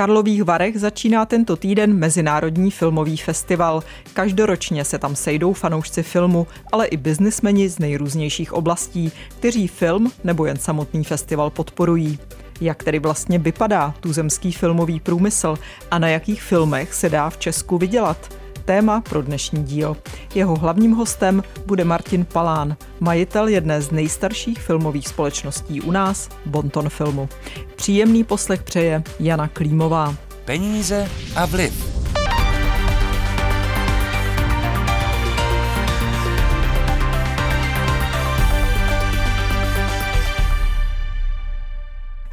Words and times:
Karlových 0.00 0.44
Varech 0.44 0.80
začíná 0.80 1.26
tento 1.26 1.56
týden 1.56 1.94
Mezinárodní 1.94 2.70
filmový 2.70 3.16
festival. 3.16 3.82
Každoročně 4.12 4.84
se 4.84 4.98
tam 4.98 5.16
sejdou 5.16 5.52
fanoušci 5.52 6.02
filmu, 6.02 6.46
ale 6.72 6.86
i 6.86 6.96
biznismeni 6.96 7.68
z 7.68 7.78
nejrůznějších 7.78 8.52
oblastí, 8.52 9.12
kteří 9.28 9.68
film 9.68 10.12
nebo 10.24 10.46
jen 10.46 10.56
samotný 10.56 11.04
festival 11.04 11.50
podporují. 11.50 12.18
Jak 12.60 12.84
tedy 12.84 12.98
vlastně 12.98 13.38
vypadá 13.38 13.94
tuzemský 14.00 14.52
filmový 14.52 15.00
průmysl 15.00 15.58
a 15.90 15.98
na 15.98 16.08
jakých 16.08 16.42
filmech 16.42 16.94
se 16.94 17.08
dá 17.08 17.30
v 17.30 17.38
Česku 17.38 17.78
vydělat? 17.78 18.34
Téma 18.60 19.00
pro 19.00 19.22
dnešní 19.22 19.64
díl. 19.64 19.96
Jeho 20.34 20.56
hlavním 20.56 20.92
hostem 20.92 21.42
bude 21.66 21.84
Martin 21.84 22.24
Palán, 22.24 22.76
majitel 23.00 23.48
jedné 23.48 23.82
z 23.82 23.90
nejstarších 23.90 24.58
filmových 24.58 25.08
společností 25.08 25.80
u 25.80 25.90
nás, 25.90 26.28
Bonton 26.46 26.88
Filmu. 26.88 27.28
Příjemný 27.76 28.24
poslech 28.24 28.62
přeje 28.62 29.02
Jana 29.20 29.48
Klímová. 29.48 30.14
Peníze 30.44 31.08
a 31.36 31.46
vliv. 31.46 31.99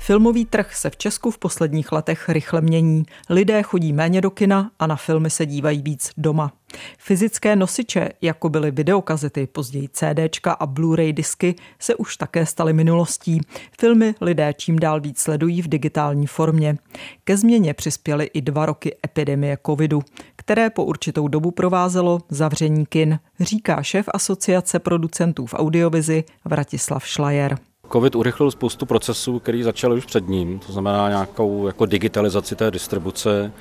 Filmový 0.07 0.45
trh 0.45 0.75
se 0.75 0.89
v 0.89 0.97
Česku 0.97 1.31
v 1.31 1.37
posledních 1.37 1.91
letech 1.91 2.29
rychle 2.29 2.61
mění. 2.61 3.05
Lidé 3.29 3.63
chodí 3.63 3.93
méně 3.93 4.21
do 4.21 4.31
kina 4.31 4.71
a 4.79 4.87
na 4.87 4.95
filmy 4.95 5.29
se 5.29 5.45
dívají 5.45 5.81
víc 5.81 6.11
doma. 6.17 6.53
Fyzické 6.97 7.55
nosiče, 7.55 8.09
jako 8.21 8.49
byly 8.49 8.71
videokazety, 8.71 9.47
později 9.47 9.89
CDčka 9.89 10.51
a 10.51 10.67
Blu-ray 10.67 11.13
disky, 11.13 11.55
se 11.79 11.95
už 11.95 12.17
také 12.17 12.45
staly 12.45 12.73
minulostí. 12.73 13.41
Filmy 13.79 14.15
lidé 14.21 14.53
čím 14.53 14.79
dál 14.79 15.01
víc 15.01 15.19
sledují 15.19 15.61
v 15.61 15.67
digitální 15.67 16.27
formě. 16.27 16.77
Ke 17.23 17.37
změně 17.37 17.73
přispěly 17.73 18.25
i 18.25 18.41
dva 18.41 18.65
roky 18.65 18.95
epidemie 19.05 19.57
covidu, 19.65 20.01
které 20.35 20.69
po 20.69 20.85
určitou 20.85 21.27
dobu 21.27 21.51
provázelo 21.51 22.19
zavření 22.29 22.85
kin, 22.85 23.19
říká 23.39 23.83
šéf 23.83 24.09
asociace 24.13 24.79
producentů 24.79 25.45
v 25.45 25.53
audiovizi 25.53 26.23
Vratislav 26.45 27.07
Šlajer. 27.07 27.57
Covid 27.91 28.15
urychlil 28.15 28.51
spoustu 28.51 28.85
procesů, 28.85 29.39
který 29.39 29.63
začaly 29.63 29.97
už 29.97 30.05
před 30.05 30.27
ním, 30.27 30.59
to 30.59 30.71
znamená 30.71 31.09
nějakou 31.09 31.67
jako 31.67 31.85
digitalizaci 31.85 32.55
té 32.55 32.71
distribuce, 32.71 33.51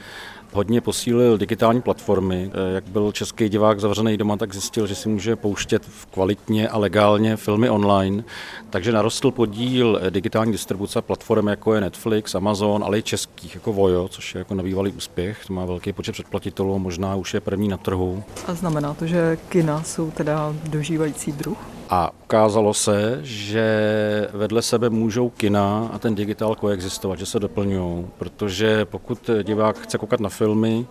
hodně 0.53 0.81
posílil 0.81 1.39
digitální 1.39 1.83
platformy. 1.83 2.51
Eh, 2.55 2.75
jak 2.75 2.89
byl 2.89 3.13
český 3.13 3.49
divák 3.49 3.81
zavřený 3.81 4.17
doma, 4.17 4.37
tak 4.37 4.53
zjistil, 4.53 4.87
že 4.87 4.95
si 4.95 5.09
může 5.09 5.37
pouštět 5.37 5.83
kvalitně 6.11 6.69
a 6.69 6.79
legálně 6.79 7.37
filmy 7.37 7.71
online. 7.71 8.25
Takže 8.71 8.93
narostl 8.93 9.31
podíl 9.31 10.01
eh, 10.03 10.11
digitální 10.11 10.53
distribuce 10.53 11.03
platform, 11.03 11.49
jako 11.49 11.75
je 11.75 11.81
Netflix, 11.81 12.35
Amazon, 12.35 12.85
ale 12.85 12.99
i 12.99 13.03
českých, 13.03 13.55
jako 13.55 13.73
Vojo, 13.73 14.09
což 14.09 14.35
je 14.35 14.39
jako 14.39 14.55
nabývalý 14.55 14.93
úspěch. 14.93 15.47
To 15.47 15.53
má 15.53 15.65
velký 15.65 15.93
počet 15.93 16.13
předplatitelů, 16.13 16.79
možná 16.79 17.15
už 17.15 17.35
je 17.35 17.41
první 17.41 17.69
na 17.69 17.77
trhu. 17.77 18.25
A 18.47 18.55
znamená 18.55 18.95
to, 18.95 19.07
že 19.07 19.39
kina 19.49 19.83
jsou 19.83 20.11
teda 20.11 20.55
dožívající 20.69 21.33
druh? 21.33 21.59
A 21.91 22.11
ukázalo 22.27 22.75
se, 22.75 23.19
že 23.23 23.67
vedle 24.33 24.63
sebe 24.63 24.91
můžou 24.91 25.31
kina 25.31 25.91
a 25.93 25.99
ten 25.99 26.15
digitál 26.15 26.55
koexistovat, 26.55 27.19
že 27.19 27.27
se 27.27 27.41
doplňují, 27.41 28.07
protože 28.19 28.85
pokud 28.85 29.31
divák 29.43 29.79
chce 29.79 29.99
koukat 29.99 30.21
na 30.21 30.29
filmy, 30.29 30.87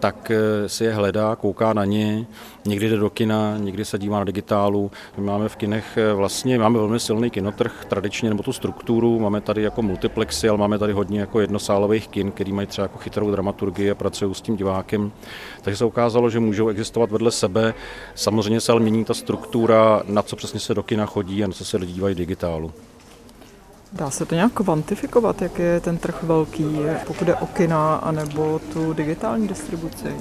tak 0.00 0.30
eh, 0.30 0.68
si 0.68 0.84
je 0.84 0.92
hledá, 0.92 1.36
kouká 1.36 1.72
na 1.72 1.84
ně, 1.84 2.26
někdy 2.64 2.88
jde 2.88 2.96
do 2.96 3.10
kina, 3.10 3.56
někdy 3.58 3.84
se 3.84 3.98
dívá 3.98 4.18
na 4.18 4.24
digitálu. 4.24 4.90
My 5.16 5.24
máme 5.24 5.48
v 5.48 5.56
kinech 5.56 5.96
eh, 5.96 6.14
vlastně, 6.14 6.58
máme 6.58 6.78
velmi 6.78 7.00
silný 7.00 7.30
kinotrh 7.30 7.84
tradičně, 7.88 8.28
nebo 8.28 8.42
tu 8.42 8.52
strukturu, 8.52 9.20
máme 9.20 9.40
tady 9.40 9.62
jako 9.62 9.82
multiplexy, 9.82 10.48
ale 10.48 10.58
máme 10.58 10.78
tady 10.78 10.92
hodně 10.92 11.20
jako 11.20 11.40
jednosálových 11.40 12.08
kin, 12.08 12.30
který 12.32 12.52
mají 12.52 12.66
třeba 12.66 12.84
jako 12.84 12.98
chytrou 12.98 13.30
dramaturgii 13.30 13.90
a 13.90 13.94
pracují 13.94 14.34
s 14.34 14.40
tím 14.40 14.56
divákem. 14.56 15.12
Takže 15.62 15.76
se 15.76 15.84
ukázalo, 15.84 16.30
že 16.30 16.40
můžou 16.40 16.68
existovat 16.68 17.10
vedle 17.10 17.30
sebe. 17.30 17.74
Samozřejmě 18.14 18.60
se 18.60 18.72
ale 18.72 18.80
mění 18.80 19.04
ta 19.04 19.14
struktura, 19.14 20.02
na 20.06 20.22
co 20.22 20.36
přesně 20.36 20.59
se 20.60 20.74
do 20.74 20.82
kina 20.82 21.06
chodí 21.06 21.44
a 21.44 21.46
na 21.46 21.52
co 21.52 21.64
se 21.64 21.78
dívají 21.78 22.14
digitálu. 22.14 22.72
Dá 23.92 24.10
se 24.10 24.26
to 24.26 24.34
nějak 24.34 24.52
kvantifikovat, 24.52 25.42
jak 25.42 25.58
je 25.58 25.80
ten 25.80 25.98
trh 25.98 26.22
velký, 26.22 26.78
pokud 27.06 27.28
je 27.28 27.34
o 27.34 27.46
kina 27.46 27.94
anebo 27.94 28.60
tu 28.72 28.92
digitální 28.92 29.48
distribuci? 29.48 30.16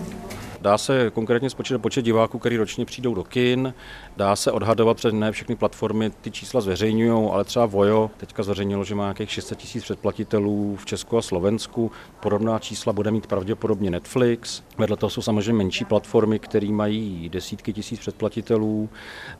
Dá 0.61 0.77
se 0.77 1.11
konkrétně 1.13 1.49
spočítat 1.49 1.79
počet 1.79 2.01
diváků, 2.01 2.39
který 2.39 2.57
ročně 2.57 2.85
přijdou 2.85 3.13
do 3.13 3.23
kin, 3.23 3.73
dá 4.17 4.35
se 4.35 4.51
odhadovat, 4.51 4.97
protože 4.97 5.11
ne 5.11 5.31
všechny 5.31 5.55
platformy 5.55 6.09
ty 6.09 6.31
čísla 6.31 6.61
zveřejňují, 6.61 7.29
ale 7.31 7.43
třeba 7.43 7.65
Vojo 7.65 8.11
teďka 8.17 8.43
zveřejnilo, 8.43 8.83
že 8.83 8.95
má 8.95 9.03
nějakých 9.03 9.31
600 9.31 9.57
tisíc 9.57 9.83
předplatitelů 9.83 10.75
v 10.75 10.85
Česku 10.85 11.17
a 11.17 11.21
Slovensku. 11.21 11.91
Podobná 12.19 12.59
čísla 12.59 12.93
bude 12.93 13.11
mít 13.11 13.27
pravděpodobně 13.27 13.91
Netflix. 13.91 14.63
Vedle 14.77 14.97
toho 14.97 15.09
jsou 15.09 15.21
samozřejmě 15.21 15.53
menší 15.53 15.85
platformy, 15.85 16.39
které 16.39 16.67
mají 16.67 17.29
desítky 17.29 17.73
tisíc 17.73 17.99
předplatitelů. 17.99 18.89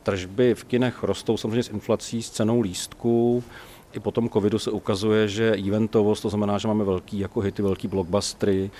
Tržby 0.02 0.54
v 0.54 0.64
kinech 0.64 1.02
rostou 1.02 1.36
samozřejmě 1.36 1.62
s 1.62 1.70
inflací, 1.70 2.22
s 2.22 2.30
cenou 2.30 2.60
lístku. 2.60 3.44
I 3.92 4.00
po 4.00 4.10
tom 4.10 4.28
covidu 4.28 4.58
se 4.58 4.70
ukazuje, 4.70 5.28
že 5.28 5.56
eventovost, 5.68 6.22
to 6.22 6.28
znamená, 6.28 6.58
že 6.58 6.68
máme 6.68 6.84
velký 6.84 7.18
jako 7.18 7.40
hity, 7.40 7.62
velký 7.62 7.88
blockbustery, 7.88 8.70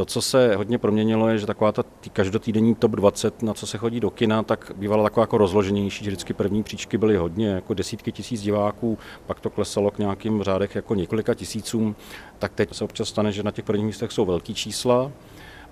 to, 0.00 0.04
co 0.04 0.22
se 0.22 0.56
hodně 0.56 0.78
proměnilo, 0.78 1.28
je, 1.28 1.38
že 1.38 1.46
taková 1.46 1.72
ta 1.72 1.84
každotýdenní 2.12 2.74
top 2.74 2.90
20, 2.90 3.42
na 3.42 3.54
co 3.54 3.66
se 3.66 3.78
chodí 3.78 4.00
do 4.00 4.10
kina, 4.10 4.42
tak 4.42 4.72
bývala 4.76 5.04
taková 5.04 5.22
jako 5.22 5.38
rozloženější, 5.38 6.04
že 6.04 6.10
vždycky 6.10 6.32
první 6.32 6.62
příčky 6.62 6.98
byly 6.98 7.16
hodně, 7.16 7.48
jako 7.48 7.74
desítky 7.74 8.12
tisíc 8.12 8.40
diváků, 8.42 8.98
pak 9.26 9.40
to 9.40 9.50
klesalo 9.50 9.90
k 9.90 9.98
nějakým 9.98 10.42
řádech 10.42 10.74
jako 10.74 10.94
několika 10.94 11.34
tisícům, 11.34 11.96
tak 12.38 12.52
teď 12.54 12.74
se 12.74 12.84
občas 12.84 13.08
stane, 13.08 13.32
že 13.32 13.42
na 13.42 13.50
těch 13.50 13.64
prvních 13.64 13.86
místech 13.86 14.12
jsou 14.12 14.24
velký 14.24 14.54
čísla, 14.54 15.10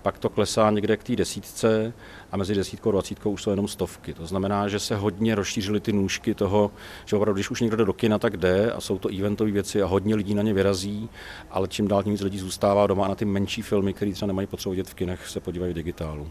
pak 0.02 0.18
to 0.18 0.28
klesá 0.28 0.70
někde 0.70 0.96
k 0.96 1.04
té 1.04 1.16
desítce 1.16 1.92
a 2.32 2.36
mezi 2.36 2.54
desítkou 2.54 2.88
a 2.88 2.92
dvacítkou 2.92 3.30
už 3.30 3.42
jsou 3.42 3.50
jenom 3.50 3.68
stovky. 3.68 4.14
To 4.14 4.26
znamená, 4.26 4.68
že 4.68 4.78
se 4.78 4.96
hodně 4.96 5.34
rozšířily 5.34 5.80
ty 5.80 5.92
nůžky 5.92 6.34
toho, 6.34 6.70
že 7.04 7.16
opravdu, 7.16 7.36
když 7.36 7.50
už 7.50 7.60
někdo 7.60 7.76
jde 7.76 7.84
do 7.84 7.92
kina, 7.92 8.18
tak 8.18 8.36
jde 8.36 8.72
a 8.72 8.80
jsou 8.80 8.98
to 8.98 9.08
eventové 9.08 9.50
věci 9.50 9.82
a 9.82 9.86
hodně 9.86 10.14
lidí 10.14 10.34
na 10.34 10.42
ně 10.42 10.54
vyrazí, 10.54 11.08
ale 11.50 11.68
čím 11.68 11.88
dál 11.88 12.02
tím 12.02 12.12
víc 12.12 12.22
lidí 12.22 12.38
zůstává 12.38 12.86
doma 12.86 13.04
a 13.04 13.08
na 13.08 13.14
ty 13.14 13.24
menší 13.24 13.62
filmy, 13.62 13.94
které 13.94 14.12
třeba 14.12 14.26
nemají 14.26 14.46
potřebu 14.46 14.70
vidět 14.70 14.88
v 14.88 14.94
kinech, 14.94 15.28
se 15.28 15.40
podívají 15.40 15.72
v 15.72 15.76
digitálu. 15.76 16.28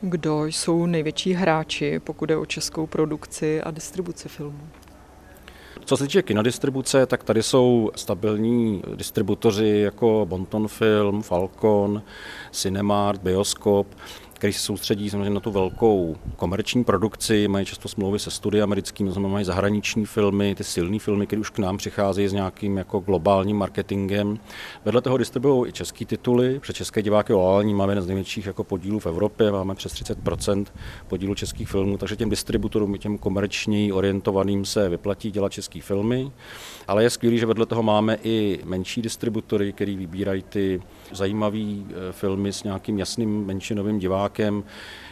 Kdo 0.00 0.44
jsou 0.44 0.86
největší 0.86 1.32
hráči, 1.32 1.98
pokud 1.98 2.30
je 2.30 2.36
o 2.36 2.46
českou 2.46 2.86
produkci 2.86 3.62
a 3.62 3.70
distribuci 3.70 4.28
filmů? 4.28 4.68
Co 5.86 5.96
se 5.96 6.04
týče 6.04 6.22
kinodistribuce, 6.22 7.06
tak 7.06 7.24
tady 7.24 7.42
jsou 7.42 7.90
stabilní 7.96 8.82
distributoři 8.94 9.68
jako 9.68 10.26
Bonton 10.28 10.68
Film, 10.68 11.22
Falcon, 11.22 12.02
Cinemart, 12.52 13.22
Bioskop 13.22 13.86
který 14.36 14.52
se 14.52 14.60
soustředí 14.60 15.10
samozřejmě 15.10 15.30
na 15.30 15.40
tu 15.40 15.50
velkou 15.50 16.16
komerční 16.36 16.84
produkci, 16.84 17.48
mají 17.48 17.66
často 17.66 17.88
smlouvy 17.88 18.18
se 18.18 18.30
study 18.30 18.62
americkými, 18.62 19.10
znamená 19.10 19.32
mají 19.32 19.44
zahraniční 19.44 20.06
filmy, 20.06 20.54
ty 20.54 20.64
silné 20.64 20.98
filmy, 20.98 21.26
které 21.26 21.40
už 21.40 21.50
k 21.50 21.58
nám 21.58 21.76
přicházejí 21.76 22.28
s 22.28 22.32
nějakým 22.32 22.76
jako 22.76 23.00
globálním 23.00 23.56
marketingem. 23.56 24.38
Vedle 24.84 25.00
toho 25.00 25.16
distribuují 25.16 25.68
i 25.68 25.72
české 25.72 26.04
tituly, 26.04 26.60
před 26.60 26.76
české 26.76 27.02
diváky 27.02 27.32
loální 27.32 27.74
máme 27.74 27.92
jeden 27.92 28.04
z 28.04 28.06
největších 28.06 28.46
jako 28.46 28.64
podílů 28.64 28.98
v 28.98 29.06
Evropě, 29.06 29.52
máme 29.52 29.74
přes 29.74 29.92
30% 29.92 30.66
podílu 31.08 31.34
českých 31.34 31.68
filmů, 31.68 31.98
takže 31.98 32.16
těm 32.16 32.30
distributorům, 32.30 32.98
těm 32.98 33.18
komerčně 33.18 33.94
orientovaným 33.94 34.64
se 34.64 34.88
vyplatí 34.88 35.30
dělat 35.30 35.52
české 35.52 35.80
filmy. 35.80 36.30
Ale 36.88 37.02
je 37.02 37.10
skvělé, 37.10 37.36
že 37.36 37.46
vedle 37.46 37.66
toho 37.66 37.82
máme 37.82 38.18
i 38.22 38.60
menší 38.64 39.02
distributory, 39.02 39.72
který 39.72 39.96
vybírají 39.96 40.42
ty 40.42 40.82
zajímavé 41.12 41.58
eh, 41.58 42.12
filmy 42.12 42.52
s 42.52 42.62
nějakým 42.62 42.98
jasným 42.98 43.46
menšinovým 43.46 43.98
divákem, 43.98 44.25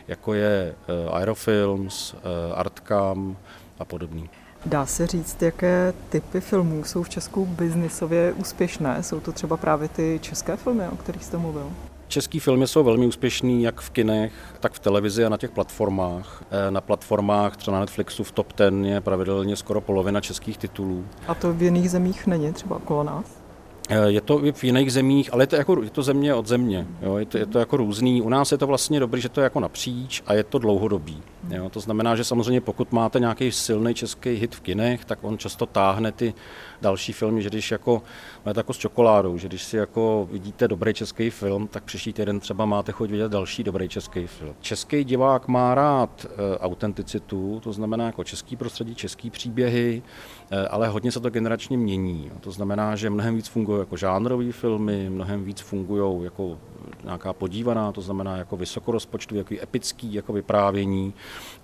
jako 0.09 0.35
je 0.35 0.75
eh, 0.89 1.11
Aerofilms, 1.11 2.15
eh, 2.15 2.55
Artcam 2.55 3.37
a 3.79 3.85
podobný. 3.85 4.31
Dá 4.67 4.87
se 4.87 5.07
říct, 5.07 5.43
jaké 5.43 5.93
typy 6.09 6.41
filmů 6.41 6.85
jsou 6.85 7.03
v 7.03 7.09
Česku 7.09 7.47
biznisově 7.47 8.33
úspěšné? 8.33 9.03
Jsou 9.03 9.21
to 9.21 9.33
třeba 9.33 9.57
právě 9.57 9.89
ty 9.89 10.19
české 10.23 10.57
filmy, 10.57 10.89
o 10.89 10.97
kterých 10.97 11.25
jste 11.25 11.39
mluvil? 11.39 11.71
Český 12.09 12.41
filmy 12.41 12.67
jsou 12.67 12.85
velmi 12.85 13.07
úspěšný 13.07 13.63
jak 13.63 13.81
v 13.81 13.91
kinech, 13.91 14.33
tak 14.61 14.73
v 14.73 14.79
televizi 14.79 15.25
a 15.25 15.29
na 15.29 15.37
těch 15.37 15.51
platformách. 15.51 16.45
Na 16.71 16.81
platformách 16.81 17.57
třeba 17.57 17.75
na 17.75 17.81
Netflixu 17.81 18.25
v 18.25 18.33
top 18.33 18.53
10 18.57 18.75
je 18.85 19.01
pravidelně 19.01 19.57
skoro 19.57 19.81
polovina 19.81 20.21
českých 20.21 20.59
titulů. 20.59 21.05
A 21.29 21.35
to 21.35 21.53
v 21.53 21.63
jiných 21.63 21.91
zemích 21.91 22.27
není 22.27 22.53
třeba 22.53 22.77
okolo 22.77 23.05
nás? 23.05 23.44
Eh, 23.89 24.11
je 24.11 24.21
to 24.21 24.39
v 24.53 24.65
jiných 24.65 24.93
zemích, 24.93 25.33
ale 25.33 25.43
je 25.43 25.47
to, 25.47 25.57
jako, 25.57 25.83
je 25.83 25.91
to 25.91 26.03
země 26.03 26.35
od 26.35 26.47
země. 26.47 26.87
Jo? 27.03 27.17
Je, 27.17 27.27
to, 27.27 27.39
je 27.39 27.47
to 27.47 27.59
jako 27.59 27.77
různý. 27.77 28.23
U 28.23 28.29
nás 28.29 28.53
je 28.53 28.59
to 28.59 28.67
vlastně 28.67 29.01
dobrý, 29.01 29.21
že 29.21 29.29
to 29.29 29.41
je 29.41 29.45
jako 29.45 29.61
napříč 29.61 30.23
a 30.27 30.35
je 30.35 30.45
to 30.45 30.59
dlouhodobý. 30.59 31.23
Jo? 31.51 31.71
To 31.71 31.81
znamená, 31.81 32.17
že 32.17 32.25
samozřejmě 32.25 32.61
pokud 32.61 32.93
máte 32.93 33.21
nějaký 33.21 33.53
silný 33.53 33.95
český 33.95 34.31
hit 34.31 34.55
v 34.55 34.61
kinech, 34.61 35.05
tak 35.05 35.19
on 35.23 35.39
často 35.39 35.67
táhne 35.67 36.13
ty 36.13 36.35
další 36.83 37.13
filmy, 37.13 37.43
že 37.43 37.51
když 37.51 37.71
jako, 37.71 38.03
máte 38.47 38.61
jako 38.61 38.73
s 38.73 38.79
čokoládou, 38.79 39.39
že 39.39 39.49
když 39.49 39.63
si 39.63 39.77
jako 39.77 40.29
vidíte 40.33 40.69
dobrý 40.69 40.95
český 40.95 41.31
film, 41.31 41.69
tak 41.69 41.85
příští 41.85 42.13
týden 42.13 42.41
třeba 42.41 42.65
máte 42.65 42.93
chuť 42.93 43.11
vidět 43.11 43.33
další 43.33 43.65
dobrý 43.65 43.89
český 43.89 44.27
film. 44.27 44.55
Český 44.61 45.05
divák 45.05 45.49
má 45.49 45.75
rád 45.75 46.27
e, 46.27 46.59
autenticitu, 46.59 47.61
to 47.65 47.73
znamená 47.73 48.07
jako 48.07 48.25
český 48.25 48.57
prostředí, 48.57 48.95
český 48.95 49.31
příběhy, 49.31 50.03
e, 50.51 50.69
ale 50.69 50.89
hodně 50.89 51.13
se 51.13 51.21
to 51.21 51.31
generačně 51.31 51.77
mění. 51.77 52.31
To 52.41 52.51
znamená, 52.51 52.97
že 52.97 53.11
mnohem 53.11 53.37
víc 53.37 53.49
fungují 53.49 53.79
jako 53.79 53.97
žánrové 53.97 54.53
filmy, 54.53 55.11
mnohem 55.11 55.45
víc 55.45 55.61
fungují 55.61 56.25
jako 56.25 56.59
nějaká 57.05 57.33
podívaná, 57.33 57.93
to 57.93 58.01
znamená 58.01 58.37
jako 58.37 58.57
vysokorozpočtový, 58.57 59.39
jako 59.39 59.55
epický 59.63 60.15
jako 60.15 60.33
vyprávění. 60.33 61.15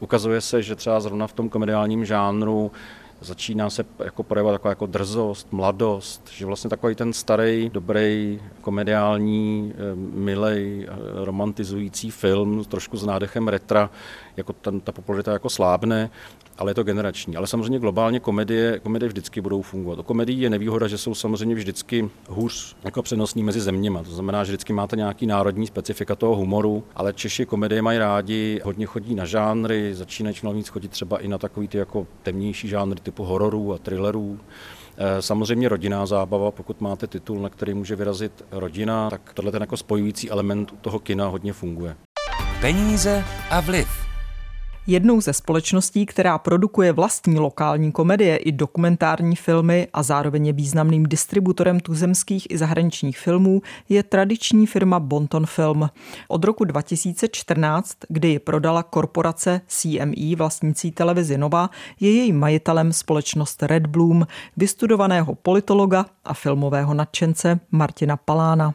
Ukazuje 0.01 0.41
se, 0.41 0.63
že 0.63 0.77
třeba 0.77 1.01
zrovna 1.01 1.27
v 1.27 1.33
tom 1.33 1.49
komediálním 1.49 2.05
žánru 2.05 2.73
začíná 3.21 3.71
se 3.71 3.85
jako 4.05 4.23
projevovat 4.23 4.55
taková 4.55 4.71
jako 4.71 4.87
drzost, 4.87 5.53
mladost, 5.53 6.31
že 6.33 6.47
vlastně 6.47 6.71
takový 6.71 6.95
ten 6.95 7.13
starý, 7.13 7.71
dobrý, 7.73 8.41
komediální, 8.61 9.73
eh, 9.75 9.97
milej, 9.97 10.89
eh, 10.89 11.25
romantizující 11.25 12.11
film, 12.11 12.65
trošku 12.65 12.97
s 12.97 13.07
nádechem 13.07 13.49
retra, 13.49 13.91
jako 14.37 14.53
ten, 14.53 14.81
ta 14.81 14.93
popularita 14.93 15.33
jako 15.33 15.51
slábne 15.51 16.11
ale 16.61 16.71
je 16.71 16.75
to 16.75 16.85
generační. 16.85 17.37
Ale 17.37 17.47
samozřejmě 17.47 17.79
globálně 17.79 18.21
komedie, 18.21 18.79
komedie 18.79 19.09
vždycky 19.09 19.41
budou 19.41 19.63
fungovat. 19.63 19.99
O 19.99 20.03
komedii 20.03 20.43
je 20.43 20.51
nevýhoda, 20.51 20.89
že 20.89 20.99
jsou 20.99 21.15
samozřejmě 21.15 21.55
vždycky 21.55 22.11
hůř 22.29 22.77
jako 22.85 23.03
přenosný 23.03 23.43
mezi 23.43 23.61
zeměma. 23.61 24.03
To 24.03 24.11
znamená, 24.11 24.45
že 24.45 24.53
vždycky 24.53 24.73
máte 24.73 24.97
nějaký 24.97 25.27
národní 25.27 25.67
specifika 25.67 26.15
toho 26.15 26.37
humoru, 26.37 26.85
ale 26.97 27.13
Češi 27.13 27.47
komedie 27.47 27.83
mají 27.83 27.99
rádi, 27.99 28.61
hodně 28.65 28.87
chodí 28.87 29.15
na 29.15 29.25
žánry, 29.25 29.95
začínají 29.95 30.37
čím 30.37 30.63
chodit 30.65 30.89
třeba 30.89 31.19
i 31.19 31.29
na 31.29 31.39
takový 31.39 31.69
ty 31.69 31.79
jako 31.79 32.07
temnější 32.23 32.69
žánry 32.69 33.01
typu 33.11 33.25
hororů 33.25 33.75
a 33.75 33.79
thrillerů. 33.79 34.41
Eh, 34.97 35.23
samozřejmě 35.23 35.69
rodinná 35.69 36.07
zábava, 36.07 36.51
pokud 36.51 36.81
máte 36.81 37.07
titul, 37.07 37.39
na 37.41 37.49
který 37.49 37.75
může 37.75 37.97
vyrazit 37.97 38.45
rodina, 38.51 39.11
tak 39.11 39.33
tohle 39.35 39.53
ten 39.53 39.63
jako 39.63 39.77
spojující 39.77 40.31
element 40.31 40.75
toho 40.81 40.99
kina 40.99 41.27
hodně 41.27 41.53
funguje. 41.53 41.97
Peníze 42.61 43.25
a 43.51 43.61
vliv. 43.61 44.10
Jednou 44.87 45.21
ze 45.21 45.33
společností, 45.33 46.07
která 46.07 46.39
produkuje 46.39 46.93
vlastní 46.93 47.39
lokální 47.39 47.93
komedie 47.93 48.37
i 48.37 48.53
dokumentární 48.53 49.37
filmy 49.37 49.89
a 49.93 50.03
zároveň 50.03 50.47
je 50.47 50.53
významným 50.53 51.07
distributorem 51.07 51.81
tuzemských 51.81 52.51
i 52.51 52.59
zahraničních 52.59 53.19
filmů, 53.19 53.63
je 53.89 54.03
tradiční 54.03 54.67
firma 54.67 55.01
Bonton 55.01 55.47
Film. 55.47 55.91
Od 56.29 56.45
roku 56.45 56.65
2014, 56.65 57.97
kdy 58.09 58.29
ji 58.29 58.39
prodala 58.39 58.83
korporace 58.83 59.61
CME 59.67 60.37
vlastnící 60.37 60.93
televizi 60.93 61.39
Nova, 61.39 61.71
je 62.01 62.13
její 62.13 62.33
majitelem 62.33 62.93
společnost 62.93 63.63
Red 63.63 63.87
Bloom, 63.87 64.27
vystudovaného 64.57 65.35
politologa 65.35 66.07
a 66.25 66.35
filmového 66.35 66.95
nadšence 66.95 67.61
Martina 67.71 68.17
Palána. 68.17 68.75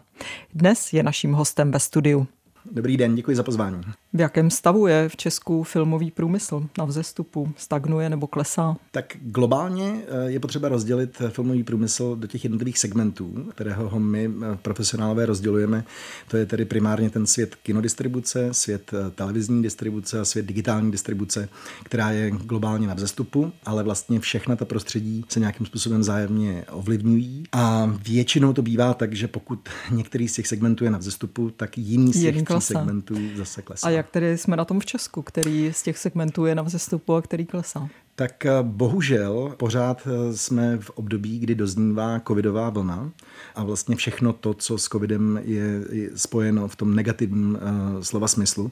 Dnes 0.54 0.94
je 0.94 1.04
naším 1.04 1.34
hostem 1.34 1.72
ve 1.72 1.80
studiu. 1.80 2.28
Dobrý 2.72 2.98
den, 2.98 3.16
děkuji 3.16 3.36
za 3.36 3.44
pozvání. 3.44 3.82
V 4.16 4.20
jakém 4.20 4.52
stavu 4.52 4.88
je 4.88 5.10
v 5.10 5.16
Česku 5.16 5.64
filmový 5.64 6.12
průmysl? 6.12 6.64
Na 6.78 6.86
vzestupu 6.86 7.54
stagnuje 7.58 8.10
nebo 8.10 8.28
klesá? 8.28 8.76
Tak 8.92 9.18
globálně 9.22 10.02
eh, 10.08 10.32
je 10.32 10.40
potřeba 10.40 10.70
rozdělit 10.70 11.22
eh, 11.22 11.30
filmový 11.30 11.64
průmysl 11.64 12.16
do 12.16 12.28
těch 12.28 12.44
jednotlivých 12.44 12.78
segmentů, 12.78 13.46
kterého 13.52 13.90
ho 13.90 14.00
my 14.00 14.30
eh, 14.30 14.58
profesionálové 14.62 15.26
rozdělujeme. 15.26 15.84
To 16.28 16.38
je 16.38 16.46
tedy 16.46 16.66
primárně 16.66 17.10
ten 17.10 17.26
svět 17.26 17.56
kinodistribuce, 17.56 18.50
svět 18.52 18.92
televizní 19.16 19.64
distribuce 19.64 20.20
a 20.20 20.26
svět 20.26 20.46
digitální 20.46 20.92
distribuce, 20.92 21.50
která 21.84 22.12
je 22.12 22.32
globálně 22.32 22.88
na 22.88 22.94
vzestupu, 22.94 23.52
ale 23.66 23.84
vlastně 23.84 24.20
všechna 24.20 24.56
ta 24.56 24.66
prostředí 24.66 25.26
se 25.30 25.40
nějakým 25.40 25.66
způsobem 25.66 26.04
zájemně 26.04 26.66
ovlivňují. 26.72 27.44
A 27.52 27.94
většinou 28.04 28.54
to 28.54 28.62
bývá 28.62 28.94
tak, 28.94 29.14
že 29.14 29.28
pokud 29.28 29.70
některý 29.92 30.28
z 30.28 30.34
těch 30.34 30.48
segmentů 30.48 30.84
je 30.84 30.90
na 30.90 30.98
vzestupu, 30.98 31.50
tak 31.50 31.78
jiný 31.78 32.14
z 32.14 32.22
těch 32.22 32.36
segmentů 32.60 33.16
zase 33.36 33.62
klesá. 33.62 33.88
A 33.88 33.90
jak 33.90 34.05
tedy 34.12 34.38
jsme 34.38 34.56
na 34.56 34.66
tom 34.66 34.80
v 34.80 34.86
Česku, 34.86 35.22
který 35.22 35.74
z 35.74 35.84
těch 35.84 35.98
segmentů 35.98 36.46
je 36.46 36.56
na 36.56 36.64
vzestupu 36.64 37.16
a 37.16 37.22
který 37.22 37.46
klesá? 37.46 37.90
Tak 38.16 38.46
eh, 38.46 38.52
bohužel 38.62 39.54
pořád 39.58 40.08
eh, 40.08 40.38
jsme 40.38 40.78
v 40.78 40.90
období, 40.90 41.40
kdy 41.40 41.56
doznívá 41.56 42.22
covidová 42.28 42.70
vlna 42.70 43.12
a 43.56 43.64
vlastně 43.64 43.96
všechno 43.96 44.34
to, 44.34 44.54
co 44.54 44.78
s 44.78 44.84
covidem 44.84 45.40
je 45.44 45.82
spojeno 46.16 46.68
v 46.68 46.76
tom 46.76 46.96
negativním 46.96 47.60
uh, 47.96 48.02
slova 48.02 48.28
smyslu. 48.28 48.72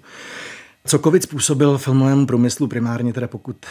Co 0.87 0.99
covid 0.99 1.23
způsobil 1.23 1.77
filmovému 1.77 2.25
průmyslu, 2.25 2.67
primárně 2.67 3.13
teda 3.13 3.27
pokud 3.27 3.65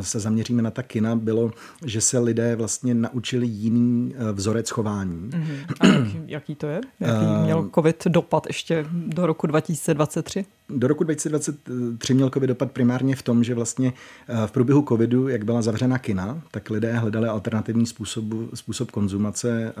se 0.00 0.20
zaměříme 0.20 0.62
na 0.62 0.70
ta 0.70 0.82
kina, 0.82 1.16
bylo, 1.16 1.50
že 1.84 2.00
se 2.00 2.18
lidé 2.18 2.56
vlastně 2.56 2.94
naučili 2.94 3.46
jiný 3.46 4.14
vzorec 4.32 4.70
chování. 4.70 5.30
Mm-hmm. 5.30 5.64
A 5.80 5.86
jaký, 5.86 6.22
jaký 6.26 6.54
to 6.54 6.66
je? 6.66 6.80
Jaký 7.00 7.26
měl 7.42 7.70
covid 7.74 8.06
dopad 8.06 8.46
ještě 8.46 8.86
do 8.92 9.26
roku 9.26 9.46
2023? 9.46 10.44
do 10.68 10.88
roku 10.88 11.04
2023 11.04 12.14
měl 12.14 12.30
covid 12.30 12.48
dopad 12.48 12.72
primárně 12.72 13.16
v 13.16 13.22
tom, 13.22 13.44
že 13.44 13.54
vlastně 13.54 13.92
eh, 14.28 14.46
v 14.46 14.52
průběhu 14.52 14.84
covidu, 14.88 15.28
jak 15.28 15.44
byla 15.44 15.62
zavřena 15.62 15.98
kina, 15.98 16.42
tak 16.50 16.70
lidé 16.70 16.92
hledali 16.92 17.28
alternativní 17.28 17.86
způsob, 17.86 18.24
způsob 18.54 18.90
konzumace 18.90 19.72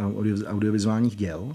audiovizuálních 0.46 1.16
děl 1.16 1.54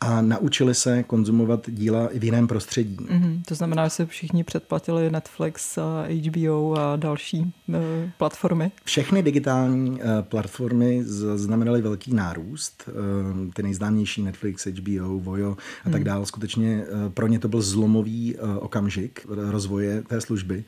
a 0.00 0.22
naučili 0.22 0.74
se 0.74 1.02
konzumovat 1.02 1.70
díla 1.70 2.08
i 2.08 2.18
v 2.18 2.24
jiném 2.24 2.46
prostředí. 2.46 2.96
Mm-hmm. 2.96 3.42
To 3.48 3.54
znamená, 3.54 3.84
že 3.84 3.90
se 3.90 4.06
všichni 4.06 4.44
předplatili 4.44 5.10
Netflix, 5.10 5.78
HBO 6.26 6.74
a 6.78 6.96
další 6.96 7.54
e, 7.74 8.12
platformy? 8.18 8.70
Všechny 8.84 9.22
digitální 9.22 10.00
e, 10.02 10.22
platformy 10.22 11.02
znamenaly 11.34 11.82
velký 11.82 12.14
nárůst. 12.14 12.88
E, 12.88 13.52
ty 13.52 13.62
nejznámější 13.62 14.22
Netflix, 14.22 14.66
HBO, 14.66 15.18
Vojo 15.20 15.56
a 15.84 15.90
tak 15.90 16.00
mm. 16.00 16.04
dále. 16.04 16.26
Skutečně 16.26 16.84
e, 17.06 17.10
pro 17.10 17.26
ně 17.26 17.38
to 17.38 17.48
byl 17.48 17.62
zlomový 17.62 18.36
e, 18.36 18.58
okamžik 18.58 19.26
rozvoje 19.28 20.02
té 20.02 20.20
služby. 20.20 20.64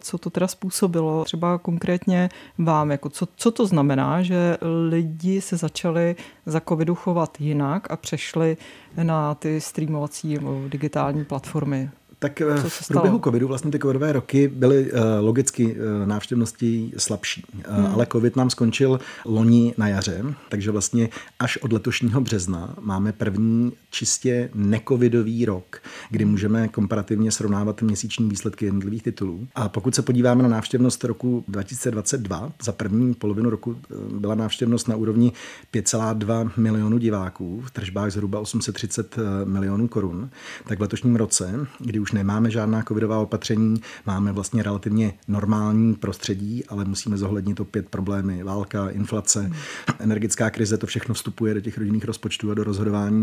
Co 0.00 0.18
to 0.18 0.30
teda 0.30 0.48
způsobilo 0.48 1.24
třeba 1.24 1.58
konkrétně 1.58 2.28
vám? 2.58 2.90
Jako 2.90 3.08
co, 3.08 3.28
co 3.36 3.50
to 3.50 3.66
znamená, 3.66 4.22
že 4.22 4.56
lidi 4.88 5.40
se 5.40 5.56
začali 5.56 6.16
za 6.46 6.60
covidu 6.60 6.94
chovat 6.94 7.40
jinak 7.40 7.90
a 7.90 7.96
přešli 7.96 8.56
na 9.02 9.34
ty 9.34 9.60
streamovací 9.60 10.38
digitální 10.68 11.24
platformy? 11.24 11.90
Tak 12.18 12.40
eh, 12.40 12.46
v 12.68 12.88
průběhu 12.88 13.18
covidu 13.18 13.48
vlastně 13.48 13.70
ty 13.70 13.78
covidové 13.78 14.12
roky 14.12 14.48
byly 14.48 14.92
uh, 14.92 14.98
logicky 15.20 15.76
uh, 15.76 16.08
návštěvnosti 16.08 16.92
slabší, 16.96 17.44
hmm. 17.68 17.86
ale 17.86 18.06
covid 18.12 18.36
nám 18.36 18.50
skončil 18.50 19.00
loni 19.24 19.74
na 19.78 19.88
jaře, 19.88 20.24
takže 20.48 20.70
vlastně 20.70 21.08
až 21.38 21.56
od 21.56 21.72
letošního 21.72 22.20
března 22.20 22.74
máme 22.80 23.12
první 23.12 23.72
čistě 23.90 24.50
necovidový 24.54 25.44
rok, 25.44 25.82
kdy 26.10 26.24
můžeme 26.24 26.68
komparativně 26.68 27.32
srovnávat 27.32 27.82
měsíční 27.82 28.28
výsledky 28.28 28.64
jednotlivých 28.64 29.02
titulů. 29.02 29.48
A 29.54 29.68
pokud 29.68 29.94
se 29.94 30.02
podíváme 30.02 30.42
na 30.42 30.48
návštěvnost 30.48 31.04
roku 31.04 31.44
2022, 31.48 32.52
za 32.62 32.72
první 32.72 33.14
polovinu 33.14 33.50
roku 33.50 33.76
byla 34.12 34.34
návštěvnost 34.34 34.88
na 34.88 34.96
úrovni 34.96 35.32
5,2 35.74 36.50
milionů 36.56 36.98
diváků, 36.98 37.62
v 37.66 37.70
tržbách 37.70 38.10
zhruba 38.10 38.40
830 38.40 39.16
milionů 39.44 39.88
korun, 39.88 40.30
tak 40.66 40.78
v 40.78 40.82
letošním 40.82 41.16
roce, 41.16 41.66
kdy 41.78 41.98
už 41.98 42.05
nemáme 42.12 42.50
žádná 42.50 42.82
covidová 42.82 43.18
opatření, 43.18 43.80
máme 44.06 44.32
vlastně 44.32 44.62
relativně 44.62 45.14
normální 45.28 45.94
prostředí, 45.94 46.64
ale 46.64 46.84
musíme 46.84 47.16
zohlednit 47.16 47.60
opět 47.60 47.88
problémy 47.88 48.42
válka, 48.42 48.88
inflace, 48.88 49.40
hmm. 49.40 49.54
energická 49.98 50.50
krize, 50.50 50.76
to 50.76 50.86
všechno 50.86 51.14
vstupuje 51.14 51.54
do 51.54 51.60
těch 51.60 51.78
rodinných 51.78 52.04
rozpočtů 52.04 52.50
a 52.50 52.54
do 52.54 52.64
rozhodování 52.64 53.22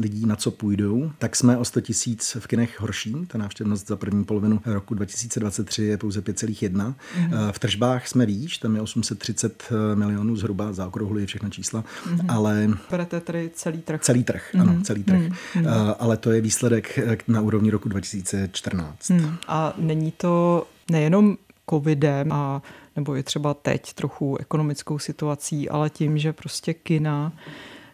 lidí, 0.00 0.26
na 0.26 0.36
co 0.36 0.50
půjdou. 0.50 1.10
Tak 1.18 1.36
jsme 1.36 1.56
o 1.56 1.64
100 1.64 1.80
tisíc 1.80 2.36
v 2.40 2.46
kinech 2.46 2.80
horší. 2.80 3.14
Ta 3.28 3.38
návštěvnost 3.38 3.88
za 3.88 3.96
první 3.96 4.24
polovinu 4.24 4.60
roku 4.64 4.94
2023 4.94 5.82
je 5.82 5.96
pouze 5.96 6.20
5,1. 6.20 6.94
Hmm. 7.14 7.32
V 7.50 7.58
tržbách 7.58 8.08
jsme 8.08 8.26
výš, 8.26 8.58
tam 8.58 8.74
je 8.74 8.80
830 8.80 9.68
milionů 9.94 10.36
zhruba, 10.36 10.72
zaokrouhluji 10.72 11.26
všechna 11.26 11.48
čísla, 11.48 11.84
hmm. 12.06 12.20
ale... 12.28 12.68
Berete 12.90 13.20
tedy 13.20 13.50
celý 13.54 13.78
trh. 13.78 14.00
Celý 14.00 14.24
trh, 14.24 14.50
ano, 14.54 14.72
hmm. 14.72 14.82
celý 14.82 15.04
trh. 15.04 15.20
Hmm. 15.54 15.66
Ale 15.98 16.16
to 16.16 16.30
je 16.30 16.40
výsledek 16.40 16.98
na 17.28 17.40
úrovni 17.40 17.70
roku 17.70 17.88
2023 17.88 18.15
2014. 18.22 19.10
Hmm. 19.10 19.36
A 19.48 19.72
není 19.76 20.12
to 20.12 20.66
nejenom 20.90 21.36
covidem 21.70 22.32
a 22.32 22.62
nebo 22.96 23.14
je 23.14 23.22
třeba 23.22 23.54
teď 23.54 23.92
trochu 23.92 24.36
ekonomickou 24.36 24.98
situací, 24.98 25.68
ale 25.68 25.90
tím, 25.90 26.18
že 26.18 26.32
prostě 26.32 26.74
kina 26.74 27.32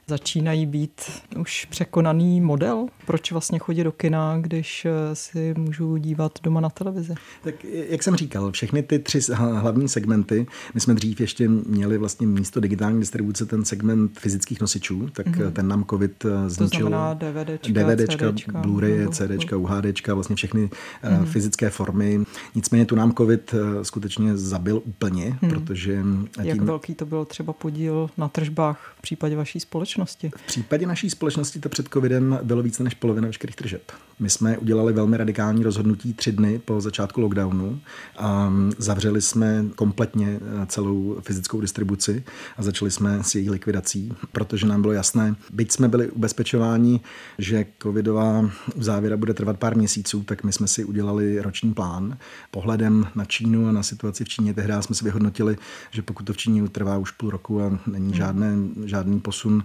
začínají 0.06 0.66
být 0.66 1.00
už 1.38 1.64
překonaný 1.64 2.40
model? 2.40 2.86
Proč 3.06 3.32
vlastně 3.32 3.58
chodit 3.58 3.84
do 3.84 3.92
kina, 3.92 4.38
když 4.38 4.84
eh, 4.84 4.90
si 5.14 5.54
můžu 5.58 5.96
dívat 5.96 6.32
doma 6.42 6.60
na 6.60 6.70
televizi? 6.70 7.14
Tak 7.44 7.54
jak 7.64 8.02
jsem 8.02 8.16
říkal, 8.16 8.52
všechny 8.52 8.82
ty 8.82 8.98
tři 8.98 9.20
hlavní 9.34 9.88
segmenty, 9.88 10.46
my 10.74 10.80
jsme 10.80 10.94
dřív 10.94 11.20
ještě 11.20 11.48
měli 11.48 11.98
vlastně 11.98 12.26
místo 12.26 12.60
digitální 12.60 13.00
distribuce 13.00 13.46
ten 13.46 13.64
segment 13.64 14.18
fyzických 14.18 14.60
nosičů, 14.60 15.08
tak 15.12 15.26
mm-hmm. 15.26 15.52
ten 15.52 15.68
nám 15.68 15.84
covid 15.90 16.24
eh, 16.24 16.50
zničil. 16.50 16.80
To 16.80 16.88
znamená 16.88 17.14
DVDčka, 17.14 17.72
DVDčka 17.72 18.32
CDčka, 18.32 18.62
Blu-ray, 18.62 19.10
CDčka, 19.10 19.56
UHDčka, 19.56 20.14
vlastně 20.14 20.36
všechny 20.36 20.70
mm-hmm. 21.04 21.24
fyzické 21.24 21.70
formy. 21.70 22.20
Nicméně 22.54 22.86
tu 22.86 22.94
nám 22.94 23.12
covid 23.12 23.54
skutečně 23.82 24.36
zabil 24.36 24.82
úplně, 24.84 25.38
mm-hmm. 25.42 25.50
protože... 25.50 26.02
Jak 26.42 26.56
tím... 26.56 26.66
velký 26.66 26.94
to 26.94 27.06
byl 27.06 27.24
třeba 27.24 27.52
podíl 27.52 28.10
na 28.18 28.28
tržbách 28.28 28.94
v 28.98 29.02
případě 29.02 29.36
vaší 29.36 29.60
společnosti? 29.60 29.91
Společnosti? 29.92 30.30
V 30.36 30.46
případě 30.46 30.86
naší 30.86 31.10
společnosti 31.10 31.60
to 31.60 31.68
před 31.68 31.88
covidem 31.88 32.38
bylo 32.42 32.62
více 32.62 32.84
než 32.84 32.94
polovina 32.94 33.26
veškerých 33.26 33.56
tržeb. 33.56 33.82
My 34.18 34.30
jsme 34.30 34.58
udělali 34.58 34.92
velmi 34.92 35.16
radikální 35.16 35.62
rozhodnutí 35.62 36.14
tři 36.14 36.32
dny 36.32 36.58
po 36.58 36.80
začátku 36.80 37.20
lockdownu 37.20 37.80
a 38.18 38.52
zavřeli 38.78 39.22
jsme 39.22 39.64
kompletně 39.74 40.40
eh, 40.42 40.66
celou 40.66 41.16
fyzickou 41.20 41.60
distribuci 41.60 42.24
a 42.56 42.62
začali 42.62 42.90
jsme 42.90 43.18
s 43.22 43.34
její 43.34 43.50
likvidací, 43.50 44.12
protože 44.32 44.66
nám 44.66 44.80
bylo 44.80 44.92
jasné, 44.92 45.36
byť 45.52 45.72
jsme 45.72 45.88
byli 45.88 46.10
ubezpečováni, 46.10 47.00
že 47.38 47.66
covidová 47.82 48.50
uzávěra 48.74 49.16
bude 49.16 49.34
trvat 49.34 49.58
pár 49.58 49.76
měsíců, 49.76 50.22
tak 50.22 50.44
my 50.44 50.52
jsme 50.52 50.68
si 50.68 50.84
udělali 50.84 51.42
roční 51.42 51.74
plán. 51.74 52.18
Pohledem 52.50 53.06
na 53.14 53.24
Čínu 53.24 53.68
a 53.68 53.72
na 53.72 53.82
situaci 53.82 54.24
v 54.24 54.28
Číně 54.28 54.54
tehdy 54.54 54.72
jsme 54.80 54.94
si 54.94 55.04
vyhodnotili, 55.04 55.56
že 55.90 56.02
pokud 56.02 56.26
to 56.26 56.32
v 56.32 56.36
Číně 56.36 56.68
trvá 56.68 56.98
už 56.98 57.10
půl 57.10 57.30
roku 57.30 57.62
a 57.62 57.78
není 57.86 58.14
žádné, 58.14 58.52
žádný 58.84 59.20
posun 59.20 59.64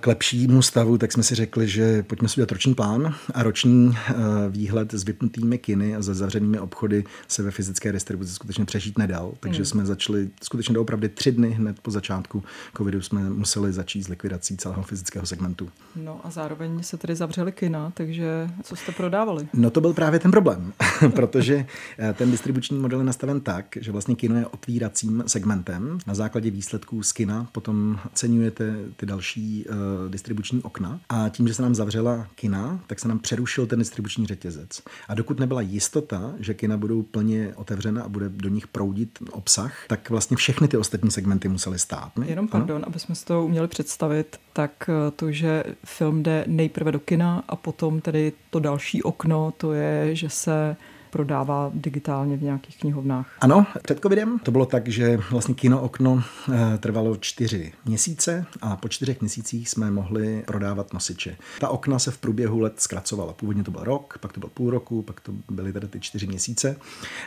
k 0.00 0.06
lepšímu 0.06 0.62
stavu, 0.62 0.98
tak 0.98 1.12
jsme 1.12 1.22
si 1.22 1.34
řekli, 1.34 1.68
že 1.68 2.02
pojďme 2.02 2.28
si 2.28 2.34
udělat 2.34 2.52
roční 2.52 2.74
plán 2.74 3.14
a 3.34 3.42
roční 3.42 3.96
eh, 3.96 4.14
výhled 4.48 4.94
s 4.94 5.04
vypnutými 5.04 5.58
kiny 5.58 5.96
a 5.96 6.02
se 6.02 6.14
zavřenými 6.14 6.58
obchody 6.58 7.04
se 7.28 7.42
ve 7.42 7.50
fyzické 7.50 7.92
distribuci 7.92 8.32
skutečně 8.32 8.64
přežít 8.64 8.98
nedal. 8.98 9.32
Takže 9.40 9.58
hmm. 9.58 9.66
jsme 9.66 9.86
začali 9.86 10.30
skutečně 10.42 10.74
doopravdy 10.74 11.08
tři 11.08 11.32
dny 11.32 11.50
hned 11.50 11.80
po 11.80 11.90
začátku 11.90 12.42
covidu 12.76 13.02
jsme 13.02 13.30
museli 13.30 13.72
začít 13.72 14.02
s 14.02 14.08
likvidací 14.08 14.56
celého 14.56 14.82
fyzického 14.82 15.26
segmentu. 15.26 15.68
No 15.96 16.20
a 16.24 16.30
zároveň 16.30 16.82
se 16.82 16.96
tedy 16.96 17.14
zavřeli 17.16 17.52
kina, 17.52 17.92
takže 17.94 18.50
co 18.62 18.76
jste 18.76 18.92
prodávali? 18.92 19.48
No 19.54 19.70
to 19.70 19.80
byl 19.80 19.92
právě 19.92 20.20
ten 20.20 20.30
problém, 20.30 20.72
protože 21.14 21.66
eh, 21.98 22.12
ten 22.12 22.30
distribuční 22.30 22.78
model 22.78 22.98
je 22.98 23.04
nastaven 23.04 23.40
tak, 23.40 23.66
že 23.80 23.92
vlastně 23.92 24.14
kino 24.14 24.36
je 24.36 24.46
otvíracím 24.46 25.24
segmentem. 25.26 25.98
Na 26.06 26.14
základě 26.14 26.50
výsledků 26.50 27.02
z 27.02 27.12
kina 27.12 27.48
potom 27.52 27.98
oceňujete 28.12 28.74
ty 28.96 29.06
další 29.06 29.55
uh, 29.64 30.10
distribuční 30.10 30.62
okna 30.62 31.00
a 31.08 31.28
tím, 31.28 31.48
že 31.48 31.54
se 31.54 31.62
nám 31.62 31.74
zavřela 31.74 32.26
kina, 32.34 32.80
tak 32.86 33.00
se 33.00 33.08
nám 33.08 33.18
přerušil 33.18 33.66
ten 33.66 33.78
distribuční 33.78 34.26
řetězec. 34.26 34.82
A 35.08 35.14
dokud 35.14 35.40
nebyla 35.40 35.60
jistota, 35.60 36.34
že 36.38 36.54
kina 36.54 36.76
budou 36.76 37.02
plně 37.02 37.52
otevřena 37.56 38.02
a 38.02 38.08
bude 38.08 38.28
do 38.28 38.48
nich 38.48 38.66
proudit 38.66 39.18
obsah, 39.30 39.84
tak 39.88 40.10
vlastně 40.10 40.36
všechny 40.36 40.68
ty 40.68 40.76
ostatní 40.76 41.10
segmenty 41.10 41.48
musely 41.48 41.78
stát. 41.78 42.16
Ne? 42.16 42.26
Jenom 42.28 42.48
pardon, 42.48 42.76
ano? 42.76 42.86
aby 42.86 42.98
jsme 42.98 43.14
si 43.14 43.24
to 43.24 43.44
uměli 43.44 43.68
představit, 43.68 44.36
tak 44.52 44.70
eh, 44.88 45.10
to, 45.10 45.32
že 45.32 45.64
film 45.84 46.22
jde 46.22 46.44
nejprve 46.46 46.92
do 46.92 47.00
kina 47.00 47.44
a 47.48 47.56
potom 47.56 48.00
tedy 48.00 48.32
to 48.50 48.60
další 48.60 49.02
okno, 49.02 49.52
to 49.56 49.72
je, 49.72 50.16
že 50.16 50.30
se 50.30 50.76
prodává 51.16 51.70
digitálně 51.74 52.36
v 52.36 52.42
nějakých 52.42 52.78
knihovnách. 52.78 53.26
Ano, 53.40 53.66
před 53.82 54.00
covidem 54.00 54.38
to 54.38 54.50
bylo 54.50 54.66
tak, 54.66 54.88
že 54.88 55.18
vlastně 55.30 55.54
kino 55.54 55.80
okno 55.80 56.22
eh, 56.52 56.78
trvalo 56.78 57.16
čtyři 57.16 57.72
měsíce 57.84 58.46
a 58.62 58.76
po 58.76 58.88
čtyřech 58.88 59.20
měsících 59.20 59.68
jsme 59.68 59.90
mohli 59.90 60.42
prodávat 60.46 60.92
nosiče. 60.92 61.36
Ta 61.60 61.68
okna 61.68 61.98
se 61.98 62.10
v 62.10 62.18
průběhu 62.18 62.60
let 62.60 62.74
zkracovala. 62.76 63.32
Původně 63.32 63.64
to 63.64 63.70
byl 63.70 63.84
rok, 63.84 64.18
pak 64.20 64.32
to 64.32 64.40
byl 64.40 64.50
půl 64.54 64.70
roku, 64.70 65.02
pak 65.02 65.20
to 65.20 65.32
byly 65.50 65.72
tady 65.72 65.88
ty 65.88 66.00
čtyři 66.00 66.26
měsíce. 66.26 66.76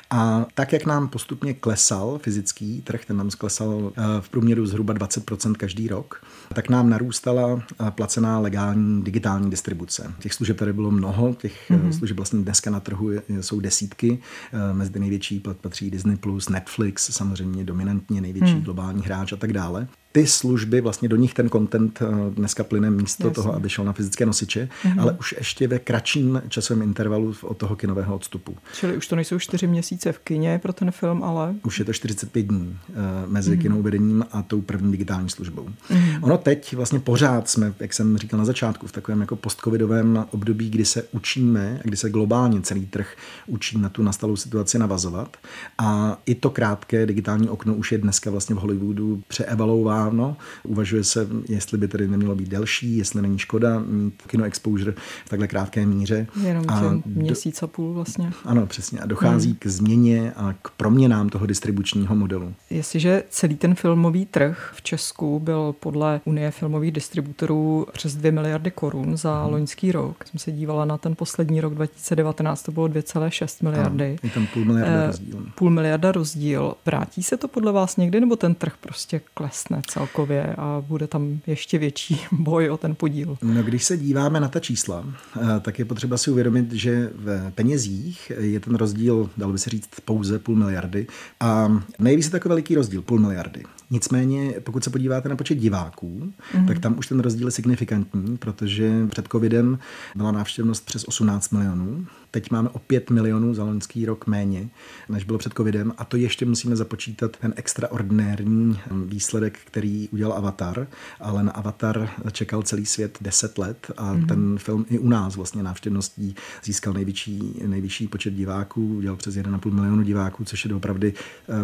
A 0.10 0.46
tak, 0.54 0.74
jak 0.74 0.86
nám 0.86 1.08
postupně 1.08 1.54
klesal 1.54 2.20
fyzický 2.22 2.82
trh, 2.82 3.06
ten 3.06 3.18
nám 3.18 3.32
sklesal 3.32 3.92
eh, 3.98 4.02
v 4.20 4.30
průměru 4.30 4.66
zhruba 4.66 4.94
20% 4.94 5.54
každý 5.54 5.88
rok, 5.88 6.22
tak 6.54 6.70
nám 6.70 6.90
narůstala 6.90 7.62
eh, 7.88 7.92
placená 7.92 8.40
legální 8.40 9.04
digitální 9.04 9.50
distribuce. 9.50 10.14
Těch 10.20 10.34
služeb 10.34 10.58
tady 10.58 10.74
bylo 10.74 10.92
mnoho, 10.92 11.34
těch 11.34 11.72
mm-hmm. 11.72 11.98
služeb 11.98 12.18
vlastně 12.18 12.40
dneska 12.40 12.70
na 12.70 12.80
trhu 12.80 13.10
jsou 13.42 13.60
desítky 13.60 13.79
desítky. 13.80 14.20
Eh, 14.54 14.74
mezi 14.74 15.00
největší 15.00 15.44
patří 15.62 15.92
Disney+, 15.92 16.18
Netflix, 16.50 17.10
samozřejmě 17.12 17.64
dominantně 17.64 18.22
největší 18.22 18.54
hmm. 18.54 18.62
globální 18.62 19.04
hráč 19.04 19.34
a 19.34 19.36
tak 19.36 19.54
dále 19.54 19.88
ty 20.12 20.28
služby, 20.28 20.82
vlastně 20.82 21.10
do 21.10 21.16
nich 21.16 21.34
ten 21.34 21.50
content 21.50 22.00
eh, 22.02 22.06
dneska 22.30 22.64
plyne 22.64 22.90
místo 22.90 23.28
Jasně. 23.28 23.36
toho, 23.36 23.56
aby 23.56 23.70
šel 23.70 23.86
na 23.86 23.94
fyzické 23.94 24.26
nosiče, 24.26 24.70
mm-hmm. 24.84 25.02
ale 25.02 25.18
už 25.20 25.36
ještě 25.38 25.68
ve 25.68 25.80
kratším 25.80 26.42
časovém 26.48 26.82
intervalu 26.82 27.36
od 27.42 27.58
toho 27.58 27.76
kinového 27.76 28.16
odstupu. 28.16 28.58
Čili 28.74 28.98
už 28.98 29.08
to 29.08 29.16
nejsou 29.16 29.40
čtyři 29.40 29.68
měsíce 29.68 30.12
v 30.12 30.20
kině 30.20 30.60
pro 30.60 30.74
ten 30.74 30.92
film, 30.92 31.24
ale... 31.24 31.56
Už 31.64 31.80
je 31.80 31.86
to 31.86 31.94
45 31.94 32.44
dní 32.44 32.78
uh, 32.90 32.96
mezi 33.32 33.52
mm-hmm. 33.52 33.62
kinouvedením 33.62 34.26
a 34.32 34.42
tou 34.42 34.62
první 34.62 34.92
digitální 34.92 35.30
službou. 35.30 35.70
Mm-hmm. 35.90 36.20
Ono 36.22 36.38
teď 36.38 36.74
vlastně 36.74 37.00
pořád 37.00 37.50
jsme, 37.50 37.74
jak 37.80 37.94
jsem 37.94 38.18
říkal 38.18 38.38
na 38.38 38.46
začátku, 38.46 38.88
v 38.88 38.92
takovém 38.92 39.22
jako 39.22 39.36
postcovidovém 39.36 40.26
období, 40.32 40.70
kdy 40.70 40.86
se 40.86 41.04
učíme, 41.12 41.80
kdy 41.84 41.98
se 41.98 42.10
globálně 42.10 42.62
celý 42.62 42.86
trh 42.86 43.16
učí 43.48 43.78
na 43.78 43.90
tu 43.90 44.04
nastalou 44.04 44.36
situaci 44.36 44.80
navazovat. 44.80 45.38
A 45.78 46.18
i 46.26 46.36
to 46.36 46.50
krátké 46.50 47.06
digitální 47.06 47.50
okno 47.50 47.74
už 47.74 47.92
je 47.92 47.98
dneska 47.98 48.32
vlastně 48.32 48.56
v 48.56 48.60
Hollywoodu 48.60 49.24
přeevaluováno 49.28 49.99
dávno. 50.00 50.38
Uvažuje 50.64 51.04
se, 51.04 51.28
jestli 51.50 51.78
by 51.78 51.88
tedy 51.88 52.08
nemělo 52.08 52.36
být 52.36 52.50
delší, 52.50 52.98
jestli 52.98 53.22
není 53.22 53.40
škoda 53.40 53.80
mít 53.80 54.22
kino 54.28 54.44
exposure 54.44 54.94
v 55.26 55.30
takhle 55.30 55.48
krátké 55.48 55.86
míře. 55.86 56.28
Jenom 56.44 56.66
a 56.68 56.82
měsíc 57.06 57.64
a 57.64 57.68
půl 57.68 57.94
vlastně. 57.94 58.32
Ano, 58.46 58.66
přesně. 58.68 59.00
A 59.00 59.06
dochází 59.06 59.50
hmm. 59.50 59.58
k 59.60 59.68
změně 59.68 60.34
a 60.36 60.54
k 60.62 60.70
proměnám 60.70 61.30
toho 61.30 61.46
distribučního 61.46 62.16
modelu. 62.16 62.54
Jestliže 62.70 63.24
celý 63.30 63.56
ten 63.56 63.76
filmový 63.76 64.26
trh 64.26 64.72
v 64.76 64.82
Česku 64.82 65.40
byl 65.40 65.76
podle 65.80 66.22
Unie 66.26 66.52
filmových 66.52 66.92
distributorů 66.92 67.88
přes 67.94 68.16
2 68.16 68.32
miliardy 68.32 68.72
korun 68.72 69.18
za 69.18 69.44
hmm. 69.44 69.54
loňský 69.54 69.92
rok, 69.92 70.26
jsem 70.26 70.40
se 70.40 70.52
dívala 70.52 70.86
na 70.86 70.98
ten 70.98 71.16
poslední 71.16 71.62
rok 71.62 71.76
2019, 71.76 72.64
to 72.64 72.72
bylo 72.72 72.88
2,6 72.88 73.64
miliardy. 73.64 74.06
Ano, 74.06 74.18
je 74.24 74.30
tam 74.30 74.48
půl 74.48 74.66
miliarda 74.66 75.04
eh, 75.04 75.08
rozdíl. 75.08 75.46
Půl 75.56 75.70
miliarda 75.70 76.12
rozdíl. 76.12 76.74
Vrátí 76.86 77.24
se 77.24 77.38
to 77.38 77.48
podle 77.48 77.72
vás 77.72 77.98
někdy, 77.98 78.20
nebo 78.20 78.36
ten 78.36 78.56
trh 78.56 78.74
prostě 78.80 79.22
klesne? 79.34 79.82
Celkově 79.90 80.56
a 80.58 80.84
bude 80.88 81.08
tam 81.08 81.40
ještě 81.48 81.78
větší 81.78 82.22
boj 82.32 82.70
o 82.70 82.78
ten 82.78 82.96
podíl. 82.96 83.38
No, 83.42 83.64
když 83.64 83.84
se 83.84 83.98
díváme 83.98 84.40
na 84.40 84.48
ta 84.48 84.60
čísla, 84.60 85.06
eh, 85.36 85.60
tak 85.60 85.80
je 85.80 85.86
potřeba 85.86 86.18
si 86.18 86.32
uvědomit, 86.32 86.72
že 86.72 87.10
v 87.16 87.52
penězích 87.56 88.32
je 88.40 88.60
ten 88.60 88.76
rozdíl, 88.76 89.30
dalo 89.38 89.52
by 89.52 89.60
se 89.60 89.70
říct, 89.70 89.90
pouze 90.06 90.40
půl 90.40 90.56
miliardy 90.56 91.08
a 91.40 91.82
nejeví 92.00 92.24
se 92.24 92.32
takový 92.32 92.50
veliký 92.50 92.76
rozdíl, 92.76 93.02
půl 93.02 93.20
miliardy. 93.20 93.64
Nicméně, 93.92 94.54
pokud 94.64 94.84
se 94.84 94.90
podíváte 94.90 95.30
na 95.30 95.36
počet 95.36 95.56
diváků, 95.56 96.34
mm-hmm. 96.54 96.68
tak 96.68 96.80
tam 96.80 96.98
už 96.98 97.08
ten 97.08 97.20
rozdíl 97.20 97.48
je 97.48 97.52
signifikantní, 97.52 98.38
protože 98.38 99.08
před 99.08 99.28
covidem 99.28 99.80
byla 100.16 100.32
návštěvnost 100.32 100.86
přes 100.86 101.04
18 101.04 101.50
milionů. 101.50 102.06
Teď 102.32 102.52
máme 102.52 102.70
o 102.70 102.80
5 102.80 103.10
milionů 103.10 103.54
za 103.54 103.64
loňský 103.64 104.06
rok 104.06 104.28
méně, 104.28 104.70
než 105.10 105.24
bylo 105.24 105.38
před 105.38 105.54
covidem 105.54 105.94
a 105.98 106.06
to 106.06 106.18
ještě 106.18 106.46
musíme 106.46 106.76
započítat 106.76 107.38
ten 107.38 107.54
extraordinární 107.56 108.80
výsledek, 109.06 109.60
který 109.66 110.10
udělal 110.10 110.38
Avatar, 110.38 110.88
ale 111.20 111.44
na 111.44 111.52
Avatar 111.52 112.10
čekal 112.32 112.64
celý 112.64 112.86
svět 112.86 113.18
10 113.22 113.58
let 113.58 113.92
a 113.98 114.14
mm-hmm. 114.14 114.28
ten 114.28 114.58
film 114.58 114.86
i 114.90 115.00
u 115.00 115.10
nás 115.10 115.36
vlastně 115.36 115.64
návštěvností 115.64 116.36
získal 116.64 116.94
největší, 116.94 117.54
nejvyšší 117.68 118.08
počet 118.08 118.34
diváků, 118.34 118.96
udělal 118.96 119.18
přes 119.18 119.36
1,5 119.36 119.72
milionu 119.72 120.04
diváků, 120.04 120.46
což 120.46 120.66
je 120.66 120.76
opravdu 120.76 121.08
eh, 121.08 121.14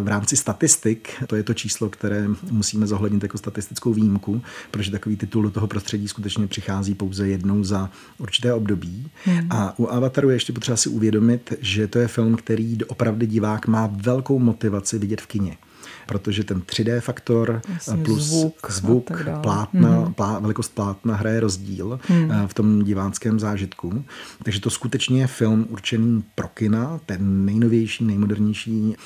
v 0.00 0.08
rámci 0.08 0.36
statistik, 0.36 1.08
to 1.26 1.36
je 1.36 1.42
to 1.42 1.54
číslo, 1.54 1.88
které 1.88 2.28
musíme 2.50 2.86
zohlednit 2.86 3.22
jako 3.22 3.38
statistickou 3.38 3.92
výjimku, 3.92 4.42
protože 4.70 4.90
takový 4.90 5.16
titul 5.16 5.42
do 5.42 5.50
toho 5.50 5.66
prostředí 5.66 6.08
skutečně 6.08 6.46
přichází 6.46 6.94
pouze 6.94 7.28
jednou 7.28 7.64
za 7.64 7.90
určité 8.18 8.52
období. 8.52 9.10
Hmm. 9.24 9.46
A 9.50 9.78
u 9.78 9.86
Avataru 9.86 10.30
je 10.30 10.36
ještě 10.36 10.52
potřeba 10.56 10.76
si 10.76 10.88
uvědomit, 10.88 11.52
že 11.60 11.86
to 11.86 11.98
je 11.98 12.08
film, 12.08 12.36
který 12.36 12.78
opravdu 12.84 13.26
divák 13.26 13.66
má 13.66 13.90
velkou 13.92 14.38
motivaci 14.38 14.98
vidět 14.98 15.20
v 15.20 15.26
kině 15.26 15.56
protože 16.06 16.44
ten 16.44 16.60
3D 16.60 17.00
faktor 17.00 17.60
Jasně, 17.74 18.04
plus 18.04 18.22
zvuk, 18.22 18.70
zvuk 18.70 19.10
plátna, 19.42 19.90
hmm. 19.90 20.14
plá, 20.14 20.38
velikost 20.38 20.74
plátna 20.74 21.14
hraje 21.14 21.40
rozdíl 21.40 22.00
hmm. 22.08 22.30
v 22.46 22.54
tom 22.54 22.82
diváckém 22.84 23.40
zážitku. 23.40 24.04
Takže 24.42 24.60
to 24.60 24.70
skutečně 24.70 25.20
je 25.20 25.26
film 25.26 25.66
určený 25.68 26.24
pro 26.34 26.48
kina, 26.48 27.00
ten 27.06 27.44
nejnovější, 27.44 28.04
nejmodernější 28.04 28.96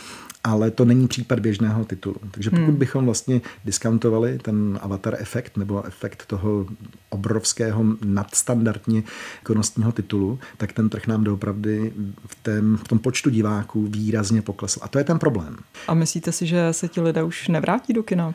ale 0.44 0.70
to 0.70 0.84
není 0.84 1.08
případ 1.08 1.40
běžného 1.40 1.84
titulu. 1.84 2.16
Takže 2.30 2.50
pokud 2.50 2.62
hmm. 2.62 2.76
bychom 2.76 3.04
vlastně 3.04 3.40
discountovali 3.64 4.38
ten 4.38 4.78
avatar 4.82 5.16
efekt 5.18 5.56
nebo 5.56 5.86
efekt 5.86 6.26
toho 6.26 6.66
obrovského 7.08 7.84
nadstandardně 8.04 9.02
konostního 9.42 9.92
titulu, 9.92 10.38
tak 10.56 10.72
ten 10.72 10.88
trh 10.88 11.06
nám 11.06 11.24
doopravdy 11.24 11.92
v, 12.26 12.34
tém, 12.42 12.76
v 12.76 12.88
tom 12.88 12.98
počtu 12.98 13.30
diváků 13.30 13.86
výrazně 13.86 14.42
poklesl. 14.42 14.80
A 14.82 14.88
to 14.88 14.98
je 14.98 15.04
ten 15.04 15.18
problém. 15.18 15.56
A 15.88 15.94
myslíte 15.94 16.32
si, 16.32 16.46
že 16.46 16.72
se 16.72 16.88
ti 16.88 17.00
lidé 17.00 17.22
už 17.22 17.48
nevrátí 17.48 17.92
do 17.92 18.02
kina? 18.02 18.34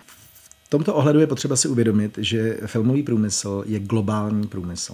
V 0.64 0.70
tomto 0.70 0.96
ohledu 0.96 1.20
je 1.20 1.28
potřeba 1.28 1.56
si 1.56 1.68
uvědomit, 1.68 2.18
že 2.22 2.58
filmový 2.66 3.04
průmysl 3.04 3.64
je 3.68 3.80
globální 3.80 4.48
průmysl. 4.48 4.94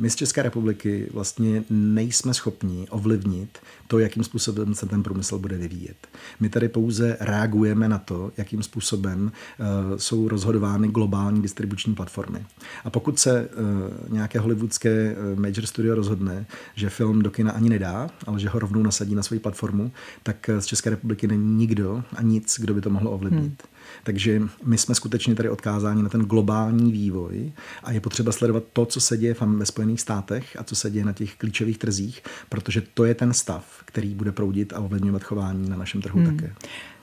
My 0.00 0.10
z 0.10 0.16
České 0.16 0.42
republiky 0.42 1.08
vlastně 1.12 1.64
nejsme 1.70 2.34
schopni 2.34 2.86
ovlivnit 2.90 3.58
to, 3.86 3.98
jakým 3.98 4.24
způsobem 4.24 4.74
se 4.74 4.86
ten 4.86 5.02
průmysl 5.02 5.38
bude 5.38 5.56
vyvíjet. 5.56 6.08
My 6.40 6.48
tady 6.48 6.68
pouze 6.68 7.16
reagujeme 7.20 7.88
na 7.88 7.98
to, 7.98 8.32
jakým 8.36 8.62
způsobem 8.62 9.32
uh, 9.58 9.66
jsou 9.96 10.28
rozhodovány 10.28 10.88
globální 10.88 11.42
distribuční 11.42 11.94
platformy. 11.94 12.46
A 12.84 12.90
pokud 12.90 13.18
se 13.18 13.48
uh, 13.48 14.12
nějaké 14.12 14.38
hollywoodské 14.38 15.16
uh, 15.16 15.40
major 15.40 15.66
studio 15.66 15.94
rozhodne, 15.94 16.46
že 16.74 16.90
film 16.90 17.22
do 17.22 17.30
kina 17.30 17.52
ani 17.52 17.68
nedá, 17.68 18.10
ale 18.26 18.40
že 18.40 18.48
ho 18.48 18.58
rovnou 18.58 18.82
nasadí 18.82 19.14
na 19.14 19.22
svoji 19.22 19.40
platformu, 19.40 19.92
tak 20.22 20.50
z 20.58 20.66
České 20.66 20.90
republiky 20.90 21.26
není 21.26 21.54
nikdo 21.54 22.02
a 22.16 22.22
nic, 22.22 22.58
kdo 22.60 22.74
by 22.74 22.80
to 22.80 22.90
mohl 22.90 23.08
ovlivnit. 23.08 23.42
Hmm. 23.42 23.79
Takže 24.04 24.42
my 24.64 24.78
jsme 24.78 24.94
skutečně 24.94 25.34
tady 25.34 25.48
odkázání 25.48 26.02
na 26.02 26.08
ten 26.08 26.20
globální 26.20 26.92
vývoj 26.92 27.52
a 27.82 27.92
je 27.92 28.00
potřeba 28.00 28.32
sledovat 28.32 28.62
to, 28.72 28.86
co 28.86 29.00
se 29.00 29.16
děje 29.16 29.34
ve 29.56 29.66
Spojených 29.66 30.00
státech 30.00 30.56
a 30.58 30.64
co 30.64 30.76
se 30.76 30.90
děje 30.90 31.04
na 31.04 31.12
těch 31.12 31.36
klíčových 31.36 31.78
trzích, 31.78 32.22
protože 32.48 32.82
to 32.94 33.04
je 33.04 33.14
ten 33.14 33.32
stav, 33.32 33.64
který 33.84 34.14
bude 34.14 34.32
proudit 34.32 34.72
a 34.72 34.80
ovlivňovat 34.80 35.24
chování 35.24 35.68
na 35.68 35.76
našem 35.76 36.02
trhu 36.02 36.20
hmm. 36.20 36.36
také. 36.36 36.54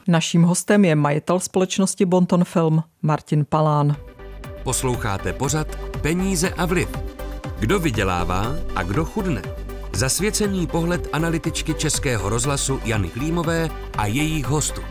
Naším 0.07 0.43
hostem 0.43 0.85
je 0.85 0.95
majitel 0.95 1.39
společnosti 1.39 2.05
Bonton 2.05 2.43
Film 2.43 2.83
Martin 3.01 3.45
Palán. 3.49 3.95
Posloucháte 4.63 5.33
pořad 5.33 5.75
Peníze 6.01 6.49
a 6.49 6.65
vliv. 6.65 6.89
Kdo 7.59 7.79
vydělává 7.79 8.55
a 8.75 8.83
kdo 8.83 9.05
chudne? 9.05 9.41
Zasvěcený 9.93 10.67
pohled 10.67 11.07
analytičky 11.13 11.73
Českého 11.73 12.29
rozhlasu 12.29 12.79
Jany 12.85 13.09
Klímové 13.09 13.69
a 13.97 14.05
jejich 14.05 14.45
hostů. 14.45 14.81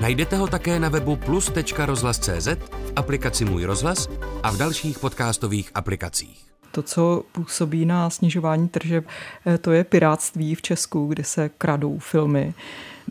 Najdete 0.00 0.36
ho 0.36 0.46
také 0.46 0.80
na 0.80 0.88
webu 0.88 1.16
plus.rozhlas.cz, 1.16 2.48
v 2.70 2.92
aplikaci 2.96 3.44
Můj 3.44 3.64
rozhlas 3.64 4.08
a 4.42 4.50
v 4.50 4.56
dalších 4.56 4.98
podcastových 4.98 5.70
aplikacích. 5.74 6.44
To, 6.72 6.82
co 6.82 7.22
působí 7.32 7.86
na 7.86 8.10
snižování 8.10 8.68
tržeb, 8.68 9.06
eh, 9.46 9.58
to 9.58 9.72
je 9.72 9.84
piráctví 9.84 10.54
v 10.54 10.62
Česku, 10.62 11.06
kde 11.06 11.24
se 11.24 11.48
kradou 11.48 11.98
filmy. 11.98 12.54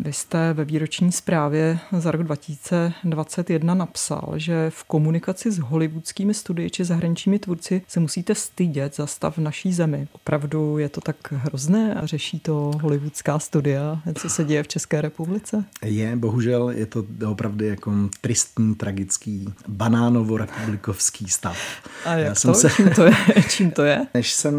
Vy 0.02 0.14
jste 0.14 0.54
ve 0.54 0.66
výroční 0.66 1.12
zprávě 1.12 1.80
za 1.98 2.12
rok 2.12 2.24
2021 2.24 3.74
napsal, 3.74 4.34
že 4.36 4.70
v 4.70 4.84
komunikaci 4.84 5.52
s 5.52 5.60
hollywoodskými 5.60 6.34
studii 6.34 6.70
či 6.70 6.84
zahraničními 6.84 7.40
tvůrci 7.40 7.82
se 7.88 8.00
musíte 8.00 8.36
stydět 8.36 8.96
za 8.96 9.08
stav 9.08 9.38
v 9.38 9.42
naší 9.42 9.74
zemi. 9.74 10.08
Opravdu 10.12 10.78
je 10.78 10.90
to 10.90 11.02
tak 11.02 11.16
hrozné 11.32 11.96
a 11.96 12.06
řeší 12.06 12.40
to 12.40 12.72
hollywoodská 12.82 13.40
studia, 13.40 14.02
co 14.16 14.30
se 14.30 14.44
děje 14.44 14.64
v 14.64 14.68
České 14.68 15.02
republice? 15.02 15.64
Je, 15.86 16.16
bohužel 16.16 16.70
je 16.70 16.86
to 16.86 17.06
opravdu 17.28 17.66
jako 17.66 17.94
tristní, 18.22 18.76
tragický, 18.76 19.54
banánovo-republikovský 19.68 21.30
stav. 21.30 21.58
A 22.06 22.14
jak 22.14 22.28
Já 22.28 22.34
to? 22.34 22.40
Jsem 22.40 22.56
se... 22.56 22.70
Čím 22.70 22.90
to 22.90 23.04
je? 23.04 23.14
Čím 23.50 23.72
to 23.72 23.84
je? 23.84 24.08
Než 24.14 24.34
jsem, 24.34 24.56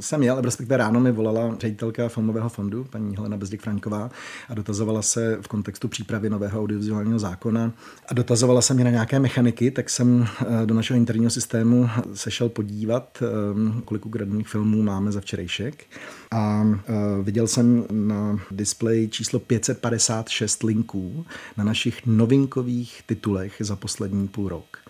jsem 0.00 0.22
jel, 0.22 0.40
respektive 0.40 0.76
ráno 0.76 1.00
mi 1.00 1.12
volala 1.12 1.56
ředitelka 1.58 2.08
filmového 2.08 2.48
fondu, 2.48 2.86
paní 2.90 3.16
Helena 3.16 3.36
Bezděk 3.36 3.60
Franková, 3.60 4.10
a 4.48 4.54
dotazovala 4.54 4.83
dotazovala 4.84 5.02
se 5.02 5.38
v 5.40 5.48
kontextu 5.48 5.88
přípravy 5.88 6.30
nového 6.30 6.60
audiovizuálního 6.60 7.18
zákona 7.18 7.72
a 8.08 8.14
dotazovala 8.14 8.62
se 8.62 8.74
mě 8.74 8.84
na 8.84 8.90
nějaké 8.90 9.18
mechaniky, 9.18 9.70
tak 9.70 9.90
jsem 9.90 10.26
eh, 10.40 10.66
do 10.66 10.74
našeho 10.74 10.96
interního 10.96 11.30
systému 11.30 11.88
sešel 12.14 12.48
podívat, 12.48 13.22
eh, 13.22 13.82
kolik 13.84 14.06
ukradných 14.06 14.48
filmů 14.48 14.82
máme 14.82 15.12
za 15.12 15.20
včerejšek. 15.20 15.84
A 16.30 16.66
eh, 16.66 16.92
viděl 17.22 17.46
jsem 17.46 17.84
na 17.90 18.40
displeji 18.50 19.08
číslo 19.08 19.38
556 19.38 20.62
linků 20.62 21.26
na 21.56 21.64
našich 21.64 22.06
novinkových 22.06 23.02
titulech 23.06 23.56
za 23.60 23.76
poslední 23.76 24.28
půl 24.28 24.48
rok. 24.48 24.83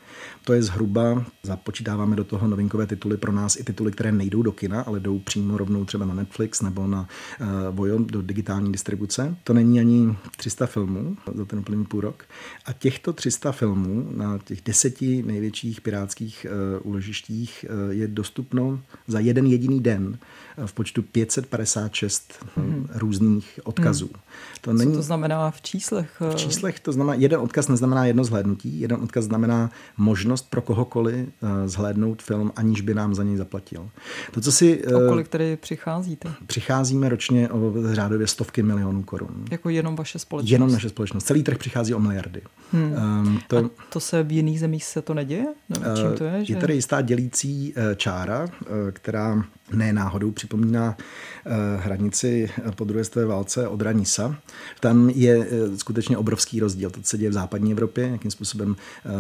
To 0.45 0.53
je 0.53 0.63
zhruba, 0.63 1.25
započítáváme 1.43 2.17
do 2.17 2.25
toho 2.25 2.49
novinkové 2.49 2.87
tituly 2.87 3.17
pro 3.17 3.33
nás 3.33 3.57
i 3.57 3.65
tituly, 3.65 3.93
které 3.93 4.13
nejdou 4.13 4.43
do 4.43 4.53
kina, 4.53 4.81
ale 4.81 5.01
jdou 5.01 5.19
přímo 5.19 5.59
rovnou 5.59 5.85
třeba 5.85 6.07
na 6.07 6.15
Netflix 6.15 6.63
nebo 6.63 6.87
na 6.87 7.09
uh, 7.41 7.47
Vojo 7.71 7.99
do 7.99 8.23
digitální 8.23 8.73
distribuce. 8.73 9.37
To 9.45 9.55
není 9.55 9.81
ani 9.81 10.17
300 10.37 10.67
filmů 10.67 11.17
za 11.35 11.45
ten 11.45 11.59
úplný 11.59 11.85
půl 11.85 12.01
rok. 12.01 12.25
A 12.67 12.73
těchto 12.73 13.13
300 13.13 13.53
filmů 13.53 14.09
na 14.17 14.39
těch 14.39 14.63
deseti 14.63 15.23
největších 15.23 15.81
pirátských 15.81 16.47
uh, 16.51 16.91
úložištích 16.91 17.65
uh, 17.69 17.91
je 17.91 18.09
dostupno 18.09 18.81
za 19.07 19.21
jeden 19.21 19.47
jediný 19.47 19.81
den 19.81 20.19
v 20.67 20.73
počtu 20.73 21.03
556 21.03 22.47
hmm. 22.57 22.89
různých 22.95 23.61
odkazů. 23.65 24.07
Hmm. 24.07 24.23
To 24.61 24.71
Co 24.71 24.77
není... 24.77 24.93
to 24.93 25.03
znamená 25.03 25.51
v 25.51 25.63
číslech? 25.63 26.23
V 26.31 26.35
číslech 26.35 26.81
to 26.81 26.93
znamená, 26.93 27.15
jeden 27.15 27.41
odkaz 27.41 27.69
neznamená 27.69 28.07
jedno 28.07 28.25
zhlédnutí, 28.25 28.81
jeden 28.81 29.03
odkaz 29.03 29.25
znamená 29.25 29.71
možnost 29.97 30.34
pro 30.43 30.63
kohokoliv 30.63 31.29
eh, 31.29 31.69
zhlédnout 31.69 32.23
film, 32.23 32.53
aniž 32.57 32.81
by 32.81 32.95
nám 32.95 33.15
za 33.15 33.23
něj 33.23 33.37
zaplatil. 33.37 33.91
To, 34.31 34.41
co 34.41 34.53
si, 34.53 34.87
o 34.87 35.01
eh, 35.01 35.09
kolik 35.09 35.29
tedy 35.29 35.57
přicházíte? 35.57 36.33
Přicházíme 36.47 37.09
ročně 37.09 37.49
o 37.49 37.73
řádově 37.93 38.27
stovky 38.27 38.63
milionů 38.63 39.03
korun. 39.03 39.45
Jako 39.51 39.69
jenom 39.69 39.97
vaše 39.97 40.19
společnost? 40.19 40.51
Jenom 40.51 40.73
naše 40.73 40.89
společnost. 40.89 41.25
Celý 41.25 41.43
trh 41.43 41.59
přichází 41.59 41.95
o 41.95 41.99
miliardy. 41.99 42.43
Hmm. 42.73 42.95
Um, 43.27 43.41
to, 43.49 43.59
A 43.59 43.71
to 43.89 44.01
se 44.01 44.23
v 44.23 44.33
jiných 44.33 44.61
zemích 44.61 44.85
se 44.85 45.03
to 45.03 45.15
neděje? 45.15 45.47
Nebo 45.69 45.85
čím 45.97 46.19
to 46.19 46.25
je? 46.25 46.45
Že... 46.45 46.55
Je 46.55 46.61
tady 46.61 46.75
jistá 46.75 47.01
dělící 47.01 47.75
čára, 47.97 48.47
která 48.93 49.45
ne 49.73 49.93
náhodou 49.93 50.31
připomíná 50.31 50.97
eh, 51.47 51.51
hranici 51.77 52.51
po 52.77 52.85
druhé 52.85 53.05
světové 53.05 53.27
válce 53.27 53.69
od 53.69 53.83
Ranisa. 53.83 54.37
Tam 54.81 55.11
je 55.11 55.47
eh, 55.51 55.77
skutečně 55.77 56.19
obrovský 56.19 56.61
rozdíl. 56.61 56.91
To, 56.91 57.01
co 57.01 57.09
se 57.09 57.19
děje 57.19 57.31
v 57.31 57.33
západní 57.33 57.73
Evropě, 57.73 58.09
jakým 58.09 58.31
způsobem 58.31 58.77
eh, 59.07 59.11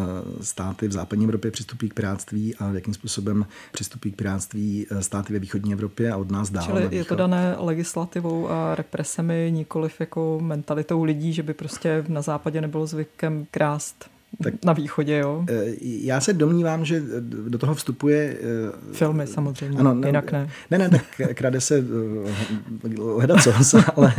státy 0.45 0.89
v 0.89 0.93
západní 0.93 1.25
Evropě 1.25 1.51
přistupují 1.51 1.91
k 1.91 1.95
piráctví 1.95 2.55
a 2.55 2.71
jakým 2.73 2.95
způsobem 2.95 3.47
přistupují 3.73 4.13
k 4.13 4.17
piráctví 4.17 4.87
státy 5.01 5.33
ve 5.33 5.39
východní 5.39 5.73
Evropě 5.73 6.13
a 6.13 6.17
od 6.17 6.31
nás 6.31 6.51
dál. 6.51 6.65
Čili 6.65 6.97
je 6.97 7.05
to 7.05 7.15
dané 7.15 7.55
legislativou 7.59 8.51
a 8.51 8.75
represemi, 8.75 9.51
nikoliv 9.55 10.01
jako 10.01 10.39
mentalitou 10.43 11.05
lidí, 11.05 11.33
že 11.33 11.43
by 11.43 11.55
prostě 11.55 12.05
na 12.09 12.23
západě 12.23 12.61
nebylo 12.61 12.87
zvykem 12.87 13.47
krást 13.51 14.14
tak, 14.43 14.55
na 14.65 14.73
východě, 14.73 15.17
jo? 15.17 15.45
Eh, 15.49 15.65
já 15.81 16.21
se 16.21 16.33
domnívám, 16.33 16.85
že 16.85 17.03
do 17.49 17.59
toho 17.59 17.75
vstupuje... 17.75 18.37
Eh, 18.41 18.93
Filmy 18.93 19.27
samozřejmě, 19.27 19.79
ano, 19.79 19.95
ne, 19.95 20.09
jinak 20.09 20.33
ne. 20.33 20.49
Ne, 20.71 20.79
ne, 20.79 20.91
tak 20.91 21.03
krade 21.35 21.61
se 21.61 21.79
eh, 21.79 22.93
hledat 23.17 23.43
co, 23.43 23.79
ale, 23.97 24.15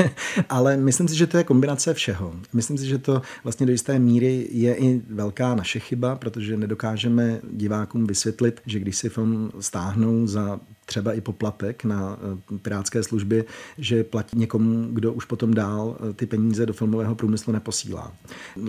ale 0.50 0.78
myslím 0.78 1.08
si, 1.08 1.16
že 1.16 1.28
to 1.28 1.38
je 1.38 1.44
kombinace 1.44 1.94
všeho. 1.94 2.34
Myslím 2.54 2.78
si, 2.78 2.86
že 2.86 2.98
to 2.98 3.22
vlastně 3.44 3.66
do 3.66 3.72
jisté 3.72 4.00
míry 4.00 4.48
je 4.52 4.76
i 4.76 5.02
velká 5.10 5.56
naše 5.56 5.80
chyba, 5.80 6.16
protože 6.16 6.58
nedokážeme 6.58 7.40
divákům 7.52 8.08
vysvětlit, 8.08 8.62
že 8.66 8.80
když 8.80 8.96
si 8.96 9.10
film 9.10 9.52
stáhnou 9.60 10.28
za 10.28 10.60
třeba 10.86 11.14
i 11.14 11.22
poplatek 11.22 11.84
na 11.84 12.18
eh, 12.54 12.58
pirátské 12.58 13.04
službě, 13.04 13.46
že 13.78 14.04
platí 14.04 14.38
někomu, 14.38 14.88
kdo 14.92 15.14
už 15.14 15.26
potom 15.26 15.54
dál 15.54 15.98
eh, 16.10 16.14
ty 16.14 16.26
peníze 16.26 16.66
do 16.66 16.74
filmového 16.74 17.16
průmyslu 17.16 17.54
neposílá. 17.54 18.14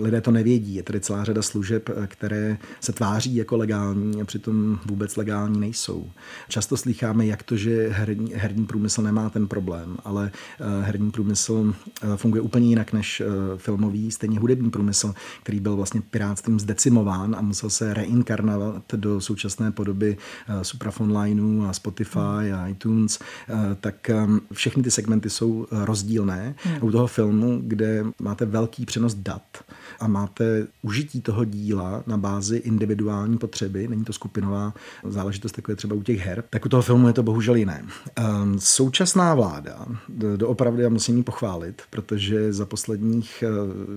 Lidé 0.01 0.21
to 0.21 0.31
nevědí. 0.31 0.75
Je 0.75 0.83
tady 0.83 0.99
celá 0.99 1.23
řada 1.23 1.41
služeb, 1.41 1.89
eh, 1.89 2.07
které 2.07 2.57
se 2.79 2.93
tváří 2.93 3.35
jako 3.35 3.57
legální 3.57 4.21
a 4.21 4.25
přitom 4.25 4.79
vůbec 4.85 5.15
legální 5.15 5.59
nejsou. 5.59 6.09
Často 6.49 6.77
slycháme, 6.77 7.25
jak 7.25 7.43
to, 7.43 7.57
že 7.57 7.87
herní, 7.89 8.33
herní 8.33 8.65
průmysl 8.65 9.01
nemá 9.01 9.29
ten 9.29 9.47
problém, 9.47 9.97
ale 10.03 10.31
herní 10.81 11.11
průmysl 11.11 11.73
funguje 12.15 12.41
úplně 12.41 12.69
jinak 12.69 12.93
než 12.93 13.21
filmový, 13.57 14.11
stejně 14.11 14.39
hudební 14.39 14.69
průmysl, 14.69 15.13
který 15.43 15.59
byl 15.59 15.75
vlastně 15.75 16.01
pirátstvím 16.01 16.59
zdecimován 16.59 17.35
a 17.35 17.41
musel 17.41 17.69
se 17.69 17.93
reinkarnovat 17.93 18.93
do 18.95 19.21
současné 19.21 19.71
podoby 19.71 20.17
suprafonlineu 20.61 21.65
a 21.65 21.73
Spotify 21.73 22.06
Spotify 22.07 22.53
a 22.53 22.67
iTunes, 22.67 23.19
eh, 23.49 23.75
tak 23.81 24.09
ehm, 24.09 24.39
všechny 24.53 24.83
ty 24.83 24.91
segmenty 24.91 25.29
jsou 25.29 25.67
eh, 25.71 25.85
rozdílné. 25.85 26.55
Hmm. 26.63 26.77
U 26.81 26.91
toho 26.91 27.07
filmu, 27.07 27.61
kde 27.63 28.05
máte 28.19 28.45
velký 28.45 28.85
přenos 28.85 29.13
dat 29.13 29.41
a 29.99 30.07
máte 30.07 30.67
užití 30.81 31.21
toho 31.21 31.45
díla 31.45 32.03
na 32.07 32.17
bázi 32.17 32.57
individuální 32.57 33.37
potřeby, 33.37 33.87
není 33.87 34.03
to 34.03 34.13
skupinová 34.13 34.73
záležitost, 35.03 35.57
jako 35.57 35.71
je 35.71 35.75
třeba 35.75 35.95
u 35.95 36.03
těch 36.03 36.19
her, 36.19 36.43
tak 36.49 36.65
u 36.65 36.69
toho 36.69 36.81
filmu 36.81 37.07
je 37.07 37.13
to 37.13 37.23
bohužel 37.23 37.55
jiné. 37.55 37.85
Ehm, 38.15 38.59
současná 38.59 39.35
vláda, 39.35 39.85
doopravdy 40.35 40.83
já 40.83 40.89
musím 40.89 41.17
ji 41.17 41.23
pochválit, 41.23 41.81
protože 41.89 42.53
za 42.53 42.65
posledních 42.65 43.43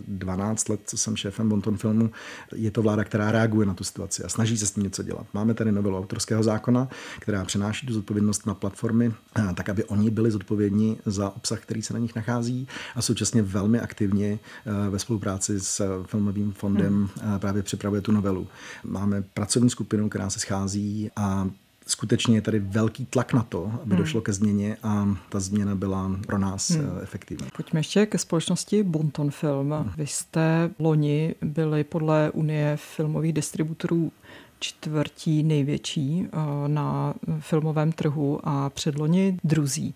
12 0.08 0.68
eh, 0.68 0.72
let, 0.72 0.80
co 0.84 0.98
jsem 0.98 1.16
šéfem 1.16 1.48
Bonton 1.48 1.76
filmu, 1.76 2.10
je 2.54 2.70
to 2.70 2.82
vláda, 2.82 3.04
která 3.04 3.32
reaguje 3.32 3.66
na 3.66 3.74
tu 3.74 3.84
situaci 3.84 4.24
a 4.24 4.28
snaží 4.28 4.58
se 4.58 4.66
s 4.66 4.72
tím 4.72 4.82
něco 4.82 5.02
dělat. 5.02 5.26
Máme 5.34 5.54
tady 5.54 5.72
novelu 5.72 5.98
autorského 5.98 6.42
zákona, 6.42 6.88
která 7.20 7.44
přenáší 7.44 7.86
tu 7.86 7.94
zodpovědnost 8.00 8.46
na 8.46 8.54
platformy, 8.54 9.12
eh, 9.36 9.54
tak 9.54 9.68
aby 9.68 9.84
oni 9.84 10.10
byli 10.10 10.30
zodpovědní 10.30 10.98
za 11.06 11.30
obsah, 11.30 11.60
který 11.60 11.82
se 11.82 11.92
na 11.92 11.98
nich 11.98 12.16
nachází 12.16 12.68
a 12.94 13.02
současně 13.02 13.42
velmi 13.42 13.80
aktivně 13.80 14.38
eh, 14.38 14.90
ve 14.90 14.98
spolupráci 14.98 15.60
s 15.60 16.02
filmovým 16.06 16.52
fondem 16.52 17.08
hmm. 17.22 17.38
právě 17.38 17.62
připravuje 17.62 18.00
tu 18.00 18.12
novelu. 18.12 18.46
Máme 18.84 19.22
pracovní 19.34 19.70
skupinu, 19.70 20.08
která 20.08 20.30
se 20.30 20.40
schází 20.40 21.10
a 21.16 21.50
skutečně 21.86 22.36
je 22.36 22.42
tady 22.42 22.58
velký 22.58 23.06
tlak 23.06 23.32
na 23.32 23.42
to, 23.42 23.72
aby 23.82 23.94
hmm. 23.94 23.98
došlo 23.98 24.20
ke 24.20 24.32
změně 24.32 24.76
a 24.82 25.16
ta 25.28 25.40
změna 25.40 25.74
byla 25.74 26.16
pro 26.26 26.38
nás 26.38 26.70
hmm. 26.70 26.90
Eh, 26.98 27.02
efektivní. 27.02 27.48
Pojďme 27.56 27.80
ještě 27.80 28.06
ke 28.06 28.18
společnosti 28.18 28.82
Bonton 28.82 29.30
Film. 29.30 29.70
Hmm. 29.70 29.92
Vy 29.96 30.06
jste 30.06 30.70
loni 30.78 31.34
byli 31.42 31.84
podle 31.84 32.30
Unie 32.30 32.76
filmových 32.76 33.32
distributorů 33.32 34.12
čtvrtí 34.60 35.42
největší 35.42 36.26
eh, 36.26 36.68
na 36.68 37.14
filmovém 37.38 37.92
trhu 37.92 38.40
a 38.44 38.70
předloni 38.70 39.38
druzí. 39.44 39.94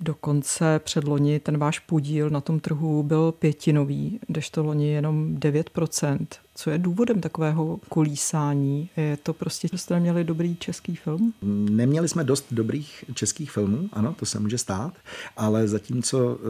Dokonce 0.00 0.80
před 0.84 1.04
loni 1.04 1.40
ten 1.40 1.58
váš 1.58 1.78
podíl 1.78 2.30
na 2.30 2.40
tom 2.40 2.60
trhu 2.60 3.02
byl 3.02 3.32
pětinový, 3.32 4.20
to 4.50 4.62
loni 4.64 4.88
jenom 4.88 5.36
9%. 5.36 6.26
Co 6.54 6.70
je 6.70 6.78
důvodem 6.78 7.20
takového 7.20 7.80
kolísání? 7.88 8.90
Je 8.96 9.16
to 9.16 9.32
prostě, 9.32 9.68
že 9.72 9.78
jste 9.78 9.94
neměli 9.94 10.24
dobrý 10.24 10.56
český 10.56 10.96
film? 10.96 11.34
Neměli 11.70 12.08
jsme 12.08 12.24
dost 12.24 12.46
dobrých 12.50 13.04
českých 13.14 13.50
filmů, 13.50 13.88
ano, 13.92 14.14
to 14.18 14.26
se 14.26 14.40
může 14.40 14.58
stát, 14.58 14.94
ale 15.36 15.68
zatímco 15.68 16.38
eh, 16.38 16.46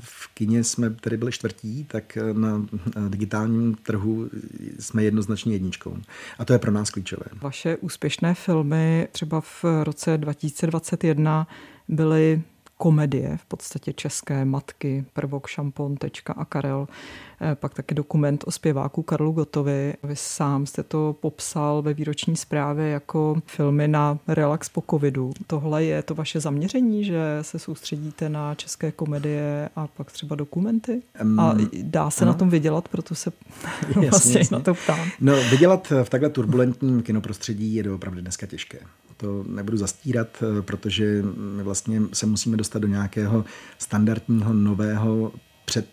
v 0.00 0.34
kině 0.34 0.64
jsme 0.64 0.90
tady 0.90 1.16
byli 1.16 1.32
čtvrtí, 1.32 1.84
tak 1.84 2.18
na 2.32 2.66
digitálním 3.08 3.74
trhu 3.74 4.30
jsme 4.78 5.04
jednoznačně 5.04 5.52
jedničkou. 5.52 5.96
A 6.38 6.44
to 6.44 6.52
je 6.52 6.58
pro 6.58 6.70
nás 6.70 6.90
klíčové. 6.90 7.26
Vaše 7.42 7.76
úspěšné 7.76 8.34
filmy 8.34 9.08
třeba 9.12 9.40
v 9.40 9.64
roce 9.82 10.18
2021 10.18 11.46
byly 11.88 12.42
komedie, 12.78 13.36
v 13.36 13.44
podstatě 13.44 13.92
české 13.92 14.44
matky, 14.44 15.04
prvok, 15.12 15.46
šampon, 15.46 15.96
tečka 15.96 16.32
a 16.32 16.44
Karel. 16.44 16.88
Eh, 17.40 17.54
pak 17.54 17.74
taky 17.74 17.94
dokument 17.94 18.44
o 18.46 18.50
zpěváku 18.50 19.02
Karlu 19.02 19.32
Gotovi. 19.32 19.94
Vy 20.02 20.16
sám 20.16 20.66
jste 20.66 20.82
to 20.82 21.16
popsal 21.20 21.82
ve 21.82 21.94
výroční 21.94 22.36
zprávě 22.36 22.88
jako 22.88 23.42
filmy 23.46 23.88
na 23.88 24.18
relax 24.28 24.68
po 24.68 24.82
covidu. 24.90 25.32
Tohle 25.46 25.84
je 25.84 26.02
to 26.02 26.14
vaše 26.14 26.40
zaměření, 26.40 27.04
že 27.04 27.38
se 27.42 27.58
soustředíte 27.58 28.28
na 28.28 28.54
české 28.54 28.92
komedie 28.92 29.68
a 29.76 29.86
pak 29.86 30.12
třeba 30.12 30.36
dokumenty? 30.36 31.02
Um, 31.22 31.40
a 31.40 31.56
dá 31.82 32.10
se 32.10 32.24
ano. 32.24 32.32
na 32.32 32.38
tom 32.38 32.50
vydělat, 32.50 32.88
proto 32.88 33.14
se 33.14 33.32
jasně, 33.88 34.10
vlastně 34.10 34.38
jasně. 34.38 34.56
na 34.56 34.62
to 34.62 34.74
ptám. 34.74 35.08
No, 35.20 35.34
vydělat 35.50 35.92
v 36.02 36.10
takhle 36.10 36.30
turbulentním 36.30 37.02
kinoprostředí 37.02 37.74
je 37.74 37.90
opravdu 37.92 38.20
dneska 38.20 38.46
těžké. 38.46 38.78
To 39.16 39.44
nebudu 39.48 39.76
zastírat, 39.76 40.42
eh, 40.42 40.62
protože 40.62 41.22
my 41.36 41.62
vlastně 41.62 42.02
se 42.12 42.26
musíme 42.26 42.56
dostat 42.56 42.78
do 42.78 42.88
nějakého 42.88 43.44
standardního 43.78 44.52
nového 44.52 45.32
před 45.64 45.88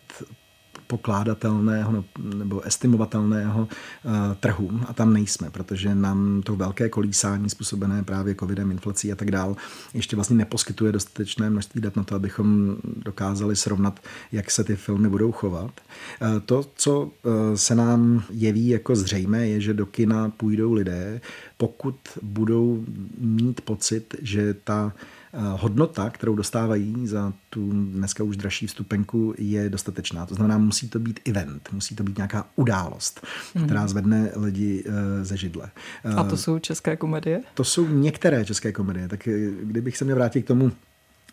pokládatelného 0.88 1.92
no, 1.92 2.06
nebo 2.36 2.62
estimovatelného 2.62 3.62
uh, 3.62 4.12
trhu 4.40 4.70
a 4.88 4.94
tam 4.94 5.14
nejsme, 5.14 5.50
protože 5.50 5.96
nám 5.96 6.42
to 6.46 6.56
velké 6.56 6.90
kolísání 6.90 7.50
způsobené 7.50 8.04
právě 8.04 8.36
covidem, 8.36 8.72
inflací 8.72 9.12
a 9.12 9.16
tak 9.16 9.32
dál 9.32 9.56
ještě 9.94 10.16
vlastně 10.16 10.36
neposkytuje 10.36 10.92
dostatečné 10.92 11.50
množství 11.50 11.82
dat 11.82 11.96
na 11.96 12.04
to, 12.04 12.16
abychom 12.16 12.76
dokázali 12.84 13.56
srovnat, 13.56 14.00
jak 14.32 14.52
se 14.52 14.64
ty 14.64 14.76
filmy 14.76 15.10
budou 15.10 15.32
chovat. 15.32 15.82
Uh, 16.22 16.40
to, 16.46 16.66
co 16.76 17.02
uh, 17.02 17.10
se 17.56 17.76
nám 17.76 18.24
jeví 18.30 18.68
jako 18.68 18.96
zřejmé, 18.96 19.48
je, 19.48 19.62
že 19.62 19.74
do 19.74 19.86
kina 19.86 20.30
půjdou 20.30 20.74
lidé, 20.74 21.22
pokud 21.58 21.96
budou 22.22 22.86
mít 23.18 23.62
pocit, 23.62 24.16
že 24.22 24.54
ta 24.54 24.94
Eh, 24.94 25.23
hodnota, 25.34 26.10
kterou 26.10 26.36
dostávají 26.36 27.08
za 27.08 27.34
tu 27.50 27.72
dneska 27.72 28.24
už 28.24 28.38
dražší 28.38 28.68
vstupenku, 28.68 29.34
je 29.38 29.70
dostatečná. 29.70 30.26
To 30.26 30.36
znamená, 30.36 30.58
musí 30.58 30.90
to 30.90 31.00
být 31.00 31.20
event, 31.26 31.70
musí 31.72 31.96
to 31.96 32.04
být 32.04 32.18
nějaká 32.18 32.46
událost, 32.56 33.28
hmm. 33.56 33.66
která 33.66 33.88
zvedne 33.88 34.32
lidi 34.36 34.84
eh, 34.86 35.26
ze 35.26 35.38
židle. 35.38 35.72
A 36.18 36.24
to 36.24 36.36
eh, 36.36 36.38
jsou 36.38 36.60
české 36.60 36.96
komedie? 36.96 37.44
To 37.54 37.64
jsou 37.64 37.88
některé 37.88 38.46
české 38.46 38.72
komedie. 38.72 39.08
Tak 39.08 39.28
kdybych 39.64 39.98
se 39.98 40.06
měl 40.06 40.16
vrátit 40.16 40.42
k 40.42 40.48
tomu 40.48 40.72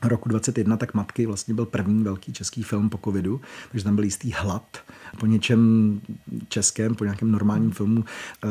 roku 0.02 0.28
21, 0.28 0.76
tak 0.76 0.94
Matky 0.94 1.26
vlastně 1.26 1.54
byl 1.54 1.66
první 1.66 2.04
velký 2.04 2.32
český 2.32 2.62
film 2.62 2.90
po 2.90 2.98
covidu, 3.04 3.40
takže 3.70 3.84
tam 3.84 3.94
byl 3.94 4.04
jistý 4.04 4.32
hlad 4.32 4.78
po 5.18 5.26
něčem 5.26 6.00
českém, 6.48 6.94
po 6.94 7.04
nějakém 7.04 7.30
normálním 7.30 7.70
filmu. 7.70 8.04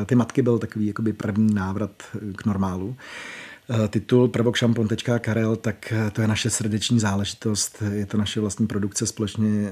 Ty 0.06 0.16
Matky 0.16 0.42
byl 0.42 0.60
takový 0.60 0.88
jakoby 0.88 1.14
první 1.14 1.54
návrat 1.54 2.04
k 2.36 2.46
normálu. 2.46 2.96
Eh, 3.72 3.88
titul 3.88 4.28
Prvok 4.28 4.56
šampon.karel, 4.56 5.20
Karel, 5.20 5.56
tak 5.56 5.92
eh, 5.92 6.12
to 6.12 6.22
je 6.22 6.28
naše 6.28 6.50
srdeční 6.50 7.00
záležitost. 7.00 7.84
Je 7.92 8.06
to 8.06 8.18
naše 8.18 8.40
vlastní 8.40 8.68
produkce 8.68 9.06
společně 9.06 9.72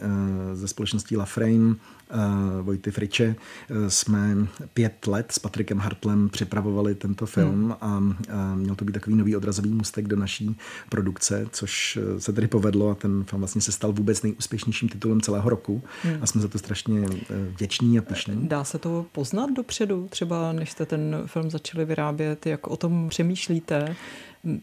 ze 0.53 0.65
eh, 0.65 0.67
společností 0.67 1.17
La 1.17 1.25
Frame. 1.25 1.75
Eh, 2.09 2.61
Vojty 2.61 2.91
Friče, 2.91 3.35
eh, 3.69 3.89
jsme 3.89 4.35
pět 4.73 5.07
let 5.07 5.31
s 5.31 5.39
Patrikem 5.39 5.79
Hartlem 5.79 6.29
připravovali 6.29 6.95
tento 6.95 7.25
film 7.25 7.63
hmm. 7.63 7.73
a 7.81 8.55
měl 8.55 8.75
to 8.75 8.85
být 8.85 8.93
takový 8.93 9.15
nový 9.15 9.35
odrazový 9.35 9.69
mustek 9.69 10.07
do 10.07 10.15
naší 10.15 10.57
produkce, 10.89 11.47
což 11.51 11.99
eh, 12.01 12.21
se 12.21 12.33
tedy 12.33 12.47
povedlo 12.47 12.89
a 12.89 12.95
ten 12.95 13.23
film 13.23 13.41
vlastně 13.41 13.61
se 13.61 13.71
stal 13.71 13.93
vůbec 13.93 14.21
nejúspěšnějším 14.21 14.89
titulem 14.89 15.21
celého 15.21 15.49
roku 15.49 15.83
hmm. 16.03 16.17
a 16.21 16.25
jsme 16.25 16.41
za 16.41 16.47
to 16.47 16.57
strašně 16.57 17.05
vděční 17.49 17.99
a 17.99 18.01
pišní. 18.01 18.47
Dá 18.47 18.63
se 18.63 18.77
to 18.77 19.05
poznat 19.11 19.49
dopředu, 19.55 20.07
třeba 20.09 20.51
než 20.53 20.71
jste 20.71 20.85
ten 20.85 21.23
film 21.25 21.51
začali 21.51 21.85
vyrábět, 21.85 22.45
jak 22.45 22.67
o 22.67 22.77
tom 22.77 23.09
přemýšlíte? 23.09 23.95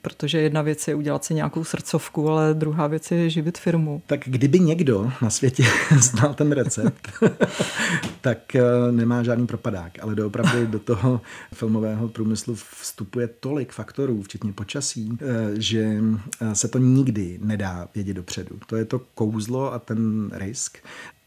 Protože 0.02 0.40
jedna 0.40 0.62
věc 0.62 0.88
je 0.88 0.94
udělat 0.94 1.24
si 1.24 1.34
nějakou 1.34 1.64
srdcovku, 1.64 2.28
ale 2.28 2.54
druhá 2.54 2.86
věc 2.86 3.10
je 3.10 3.30
živit 3.30 3.58
firmu. 3.58 4.02
Tak 4.06 4.20
kdyby 4.26 4.60
někdo 4.60 5.12
na 5.22 5.30
světě 5.30 5.64
znal 6.00 6.34
ten 6.34 6.52
recept, 6.52 7.08
tak 8.20 8.56
eh, 8.56 8.62
nemá 8.90 9.22
žádný 9.22 9.46
propadák, 9.46 9.92
ale 10.02 10.14
doopravdy 10.14 10.66
do 10.66 10.78
toho 10.78 11.20
filmového 11.54 12.08
průmyslu 12.08 12.54
vstupuje 12.54 13.28
tolik 13.28 13.72
faktorů, 13.72 14.22
včetně 14.22 14.52
počasí, 14.52 15.18
eh, 15.20 15.60
že 15.60 16.00
eh, 16.40 16.54
se 16.54 16.68
to 16.68 16.78
nikdy 16.78 17.38
nedá 17.42 17.88
vědět 17.94 18.14
dopředu. 18.14 18.58
To 18.66 18.76
je 18.76 18.84
to 18.84 18.98
kouzlo 18.98 19.72
a 19.72 19.78
ten 19.78 20.30
risk. 20.32 20.78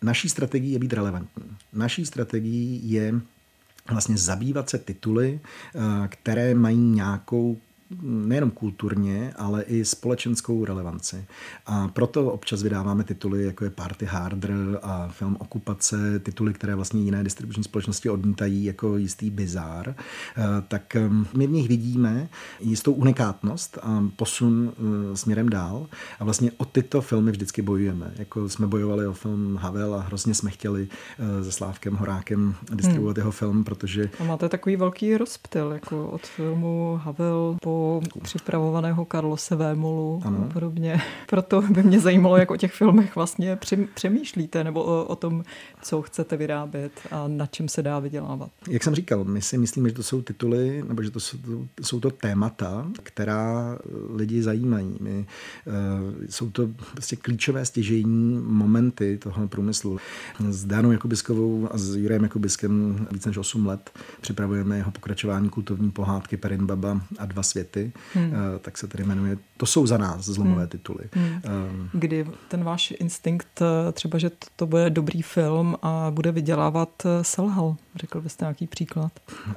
Naší 0.01 0.29
strategií 0.29 0.71
je 0.71 0.79
být 0.79 0.93
relevantní. 0.93 1.43
Naší 1.73 2.05
strategií 2.05 2.91
je 2.91 3.13
vlastně 3.91 4.17
zabývat 4.17 4.69
se 4.69 4.77
tituly, 4.77 5.39
které 6.10 6.55
mají 6.55 6.77
nějakou 6.77 7.57
nejenom 8.02 8.52
kulturně, 8.52 9.34
ale 9.36 9.63
i 9.63 9.86
společenskou 9.86 10.65
relevanci. 10.65 11.26
A 11.65 11.88
proto 11.88 12.32
občas 12.32 12.63
vydáváme 12.63 13.04
tituly, 13.04 13.45
jako 13.45 13.63
je 13.63 13.69
Party 13.69 14.06
Harder 14.06 14.80
a 14.82 15.08
film 15.08 15.38
Okupace, 15.39 16.19
tituly, 16.19 16.54
které 16.54 16.76
vlastně 16.76 17.02
jiné 17.02 17.23
distribuční 17.23 17.63
společnosti 17.63 18.10
odmítají 18.10 18.65
jako 18.65 18.97
jistý 18.97 19.30
bizár. 19.30 19.95
Eh, 20.38 20.43
tak 20.67 20.95
eh, 20.95 21.10
my 21.34 21.47
v 21.47 21.52
nich 21.52 21.67
vidíme 21.67 22.30
jistou 22.60 22.93
unikátnost 22.93 23.78
a 23.82 24.04
posun 24.15 24.71
eh, 24.71 25.17
směrem 25.17 25.50
dál. 25.50 25.88
A 26.19 26.23
vlastně 26.23 26.52
o 26.58 26.65
tyto 26.65 27.02
filmy 27.02 27.32
vždycky 27.32 27.62
bojujeme. 27.62 28.13
Jako 28.15 28.50
jsme 28.50 28.67
bojovali 28.67 29.08
o 29.08 29.13
film 29.13 29.56
Havel 29.56 29.95
a 29.95 30.02
hrozně 30.02 30.34
jsme 30.34 30.52
chtěli 30.52 30.88
se 31.43 31.52
Slávkem 31.52 31.95
Horákem 31.95 32.56
distribuovat 32.73 33.17
hmm. 33.17 33.21
jeho 33.21 33.32
film, 33.32 33.63
protože... 33.63 34.10
A 34.19 34.23
máte 34.23 34.50
takový 34.50 34.76
velký 34.76 35.17
rozptyl, 35.17 35.71
jako 35.71 36.08
od 36.08 36.21
filmu 36.21 37.00
Havel 37.04 37.58
po 37.62 37.76
připravovaného 38.21 39.05
Karlose 39.05 39.55
Vémolu 39.55 40.21
ano. 40.25 40.47
a 40.49 40.53
podobně. 40.53 41.01
Proto 41.27 41.61
by 41.61 41.83
mě 41.83 41.99
zajímalo, 41.99 42.37
jak 42.37 42.51
o 42.51 42.57
těch 42.57 42.73
filmech 42.73 43.15
vlastně 43.15 43.57
přemýšlíte, 43.93 44.63
nebo 44.63 44.83
o, 44.83 45.05
o 45.05 45.15
tom, 45.15 45.43
co 45.81 46.01
chcete 46.01 46.37
vyrábět 46.37 46.91
a 47.11 47.27
na 47.27 47.45
čem 47.45 47.69
se 47.69 47.83
dá 47.83 47.99
vydělávat. 47.99 48.49
Jak 48.69 48.83
jsem 48.83 48.95
říkal, 48.95 49.23
my 49.23 49.41
si 49.41 49.57
myslíme, 49.57 49.89
že 49.89 49.95
to 49.95 50.03
jsou 50.03 50.21
tituly, 50.21 50.83
nebo 50.87 51.03
že 51.03 51.11
to 51.11 51.19
jsou, 51.19 51.37
jsou 51.81 51.99
to 51.99 52.11
témata, 52.11 52.87
která 53.03 53.77
lidi 54.15 54.41
zajímají. 54.41 54.97
My, 54.99 55.25
uh, 55.65 55.73
jsou 56.29 56.49
to 56.49 56.69
prostě 56.91 57.15
klíčové 57.15 57.65
stěžejní 57.65 58.41
momenty 58.45 59.17
toho 59.17 59.47
průmyslu. 59.47 59.97
S 60.49 60.65
Danou 60.65 60.91
Jakubiskovou 60.91 61.67
a 61.71 61.77
s 61.77 61.95
Jurem 61.95 62.23
Jakubiskem 62.23 63.07
víc 63.11 63.25
než 63.25 63.37
8 63.37 63.65
let 63.65 63.89
připravujeme 64.21 64.77
jeho 64.77 64.91
pokračování 64.91 65.49
kultovní 65.49 65.91
pohádky 65.91 66.37
Perin 66.37 66.65
Baba 66.65 67.01
a 67.17 67.25
dva 67.25 67.43
světy 67.43 67.66
světy, 67.67 67.91
hmm. 68.13 68.34
Eh, 68.34 68.60
tak 68.60 68.77
se 68.77 68.88
tedy 68.88 69.03
jmenuje. 69.03 69.38
To 69.58 69.65
jsou 69.65 69.88
za 69.88 69.98
nás 69.98 70.26
zlomové 70.26 70.62
hmm. 70.62 70.70
tituly. 70.70 71.04
Hmm. 71.13 71.41
Um, 71.70 71.89
Kdy 71.93 72.28
ten 72.48 72.63
váš 72.63 72.93
instinkt, 73.00 73.62
eh, 73.62 73.91
třeba, 73.91 74.17
že 74.17 74.32
to 74.56 74.67
bude 74.67 74.89
dobrý 74.89 75.22
film 75.22 75.76
a 75.82 76.12
bude 76.12 76.32
vydělávat, 76.32 77.04
selhal? 77.22 77.76
Řekl 77.96 78.22
byste 78.22 78.46
nějaký 78.46 78.67
příklad? 78.67 79.12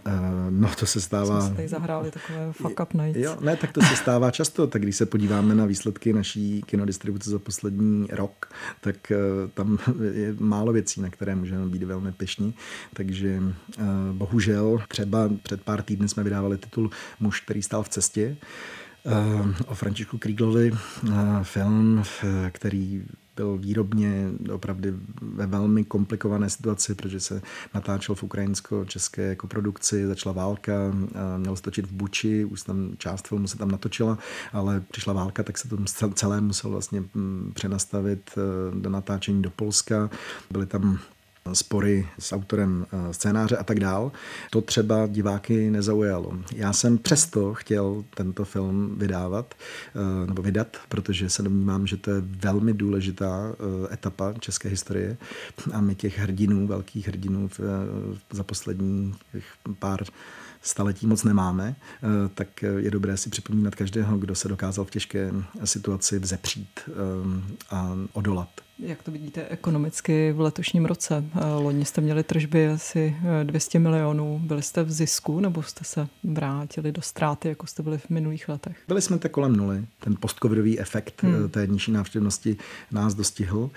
Uh, 0.07 0.13
no 0.51 0.69
to 0.81 0.87
se 0.87 1.01
stává... 1.01 1.41
Jsme 1.41 1.57
tady 1.57 1.69
zahráli 1.69 2.11
takové 2.11 2.53
fuck 2.53 2.81
up 2.81 2.95
nights. 2.95 3.19
Jo, 3.19 3.37
ne, 3.41 3.57
tak 3.57 3.73
to 3.73 3.83
se 3.83 3.97
stává 3.97 4.31
často. 4.31 4.67
Tak 4.67 4.83
když 4.83 4.97
se 4.97 5.07
podíváme 5.07 5.55
na 5.55 5.67
výsledky 5.67 6.13
naší 6.13 6.63
kinodistribuce 6.67 7.31
za 7.31 7.39
poslední 7.39 8.07
rok, 8.13 8.47
tak 8.81 8.97
uh, 9.11 9.51
tam 9.51 9.79
je 10.13 10.35
málo 10.39 10.73
věcí, 10.73 11.01
na 11.01 11.11
které 11.11 11.35
můžeme 11.35 11.67
být 11.67 11.83
velmi 11.83 12.13
pišní. 12.13 12.55
Takže 12.93 13.43
uh, 13.79 13.85
bohužel 14.13 14.79
třeba 14.89 15.31
před 15.43 15.63
pár 15.63 15.83
týdny 15.83 16.09
jsme 16.09 16.23
vydávali 16.23 16.59
titul 16.59 16.91
Muž, 17.21 17.41
který 17.41 17.63
stál 17.63 17.83
v 17.83 17.89
cestě 17.89 18.37
o 19.67 19.75
Františku 19.75 20.19
Kríglovi, 20.19 20.73
film, 21.43 22.03
který 22.51 23.03
byl 23.37 23.57
výrobně 23.57 24.29
opravdu 24.53 24.89
ve 25.23 25.47
velmi 25.47 25.85
komplikované 25.85 26.51
situaci, 26.51 26.95
protože 26.95 27.21
se 27.21 27.43
natáčel 27.75 28.15
v 28.15 28.23
ukrajinsko-české 28.23 29.23
jako 29.23 29.47
produkci, 29.47 30.07
začala 30.07 30.33
válka, 30.33 30.73
měl 31.37 31.57
se 31.57 31.63
točit 31.63 31.87
v 31.87 31.93
Buči, 31.93 32.45
už 32.45 32.63
tam 32.63 32.93
část 32.99 33.29
filmu 33.29 33.49
se 33.49 33.59
tam 33.59 33.71
natočila, 33.71 34.19
ale 34.53 34.83
přišla 34.91 35.13
válka, 35.13 35.43
tak 35.43 35.59
se 35.59 35.69
to 35.69 35.77
celé 36.15 36.41
musel 36.41 36.71
vlastně 36.71 37.01
mm, 37.15 37.53
přenastavit 37.55 38.31
do 38.81 38.91
natáčení 38.91 39.43
do 39.43 39.51
Polska. 39.51 40.11
Byly 40.51 40.67
tam 40.67 40.99
spory 41.53 42.09
s 42.19 42.33
autorem 42.33 42.87
eh, 42.93 43.15
scénáře 43.15 43.57
a 43.57 43.65
tak 43.65 43.81
dál. 43.81 44.13
To 44.51 44.61
třeba 44.61 45.07
diváky 45.07 45.71
nezaujalo. 45.71 46.33
Já 46.55 46.73
jsem 46.73 46.99
přesto 46.99 47.55
chtěl 47.55 48.05
tento 48.15 48.45
film 48.45 48.99
vydávat 48.99 49.55
eh, 49.55 50.27
nebo 50.27 50.43
vydat, 50.43 50.77
protože 50.89 51.31
se 51.31 51.43
domnívám, 51.43 51.87
že 51.87 51.97
to 51.97 52.11
je 52.11 52.21
velmi 52.21 52.73
důležitá 52.73 53.53
eh, 53.53 53.95
etapa 53.95 54.35
české 54.41 54.69
historie 54.69 55.17
a 55.73 55.81
my 55.81 55.95
těch 55.95 56.19
hrdinů, 56.19 56.67
velkých 56.67 57.09
hrdinů 57.09 57.49
za 58.31 58.45
poslední 58.45 59.15
pár 59.79 60.05
staletí 60.63 61.07
moc 61.07 61.25
nemáme, 61.25 61.77
tak 62.35 62.63
je 62.63 62.91
dobré 62.91 63.17
si 63.17 63.31
připomínat 63.31 63.75
každého, 63.75 64.19
kdo 64.19 64.35
se 64.35 64.49
dokázal 64.49 64.85
v 64.85 64.91
těžké 64.91 65.33
situaci 65.65 66.19
vzepřít 66.19 66.81
a 67.71 67.97
odolat. 68.13 68.51
Jak 68.83 69.03
to 69.03 69.11
vidíte 69.11 69.47
ekonomicky 69.49 70.33
v 70.33 70.41
letošním 70.41 70.85
roce? 70.85 71.25
Eh, 71.35 71.55
loni 71.55 71.85
jste 71.85 72.01
měli 72.01 72.23
tržby 72.23 72.69
asi 72.69 73.17
200 73.43 73.79
eh, 73.79 73.81
milionů. 73.81 74.41
Byli 74.45 74.63
jste 74.63 74.83
v 74.83 74.93
zisku 74.93 75.41
nebo 75.41 75.63
jste 75.63 75.85
se 75.85 76.09
vrátili 76.25 76.93
do 76.93 77.03
ztráty, 77.03 77.49
jako 77.49 77.67
jste 77.67 77.83
byli 77.83 77.99
v 77.99 78.11
minulých 78.11 78.49
letech? 78.49 78.77
Byli 78.89 79.03
jsme 79.03 79.19
tak 79.19 79.33
kolem 79.33 79.57
nuly. 79.57 79.85
Ten 80.01 80.17
postcovidový 80.21 80.81
efekt 80.81 81.23
hmm. 81.23 81.45
Eh, 81.45 81.49
té 81.49 81.67
nižší 81.67 81.93
návštěvnosti 81.93 82.57
nás 82.91 83.15
dostihl. 83.15 83.71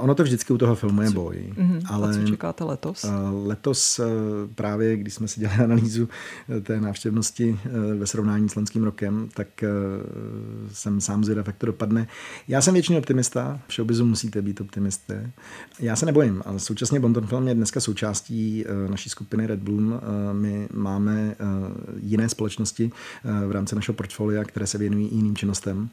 Ono 0.00 0.14
to 0.14 0.22
vždycky 0.22 0.52
u 0.52 0.58
toho 0.58 0.74
filmu 0.74 1.02
je 1.02 1.10
boj. 1.10 1.52
Hmm. 1.58 1.80
Ale 1.86 2.10
A 2.10 2.12
co 2.12 2.26
čekáte 2.26 2.64
letos? 2.64 3.06
Letos 3.44 4.00
právě, 4.54 4.96
když 4.96 5.14
jsme 5.14 5.28
si 5.28 5.40
dělali 5.40 5.58
analýzu 5.64 6.08
té 6.62 6.80
návštěvnosti 6.80 7.60
ve 7.98 8.06
srovnání 8.06 8.48
s 8.48 8.54
loňským 8.54 8.84
rokem, 8.84 9.28
tak 9.34 9.64
jsem 10.72 11.00
sám 11.00 11.24
zvědav, 11.24 11.46
jak 11.46 11.56
to 11.56 11.66
dopadne. 11.66 12.06
Já 12.48 12.60
jsem 12.60 12.74
většině 12.74 12.98
optimista. 12.98 13.60
V 13.68 13.72
showbizu 13.72 14.05
musíte 14.08 14.42
být 14.42 14.60
optimisté. 14.60 15.30
Já 15.80 15.96
se 15.96 16.06
nebojím, 16.06 16.42
ale 16.46 16.58
současně 16.58 17.00
Bonton 17.00 17.26
Film 17.26 17.48
je 17.48 17.54
dneska 17.54 17.80
součástí 17.80 18.64
eh, 18.66 18.90
naší 18.90 19.10
skupiny 19.10 19.46
Red 19.46 19.60
Bloom. 19.60 19.94
Eh, 19.94 20.34
my 20.34 20.68
máme 20.72 21.30
eh, 21.30 21.44
jiné 22.00 22.28
společnosti 22.28 22.90
v 23.46 23.50
rámci 23.52 23.74
našeho 23.74 23.94
portfolia, 23.94 24.44
které 24.44 24.66
se 24.66 24.78
věnují 24.78 25.08
jiným 25.12 25.36
činnostem 25.36 25.88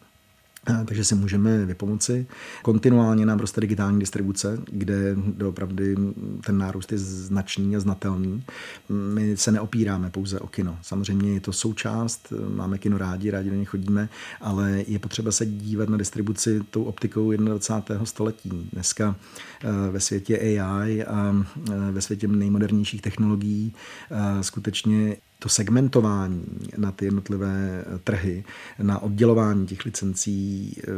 takže 0.86 1.04
si 1.04 1.16
můžeme 1.16 1.66
vypomoci. 1.66 2.28
Kontinuálně 2.62 3.26
nám 3.26 3.40
roste 3.40 3.62
digitální 3.62 4.00
distribuce, 4.00 4.58
kde 4.72 5.16
doopravdy 5.16 5.96
ten 6.46 6.58
nárůst 6.58 6.92
je 6.92 6.98
značný 6.98 7.76
a 7.76 7.80
znatelný. 7.80 8.44
My 8.90 9.38
se 9.38 9.52
neopíráme 9.52 10.10
pouze 10.10 10.40
o 10.40 10.48
kino. 10.48 10.78
Samozřejmě 10.82 11.34
je 11.34 11.40
to 11.40 11.54
součást, 11.54 12.34
máme 12.56 12.78
kino 12.78 12.98
rádi, 12.98 13.32
rádi 13.32 13.50
do 13.50 13.56
něj 13.56 13.66
chodíme, 13.66 14.10
ale 14.42 14.84
je 14.88 15.00
potřeba 15.00 15.32
se 15.32 15.46
dívat 15.46 15.90
na 15.90 15.98
distribuci 15.98 16.62
tou 16.70 16.84
optikou 16.84 17.32
21. 17.32 18.06
století. 18.06 18.70
Dneska 18.74 19.16
eh, 19.64 19.92
ve 19.92 20.00
světě 20.00 20.40
AI 20.40 21.04
a 21.04 21.36
eh, 21.72 21.92
ve 21.92 22.02
světě 22.02 22.28
nejmodernějších 22.28 23.02
technologií 23.02 23.74
eh, 24.12 24.44
skutečně 24.44 25.16
to 25.44 25.50
segmentování 25.50 26.46
na 26.78 26.92
ty 26.92 27.06
jednotlivé 27.06 27.86
trhy, 28.04 28.44
na 28.80 29.00
oddělování 29.00 29.68
těch 29.68 29.86
licencí, 29.86 30.74
eh, 30.84 30.92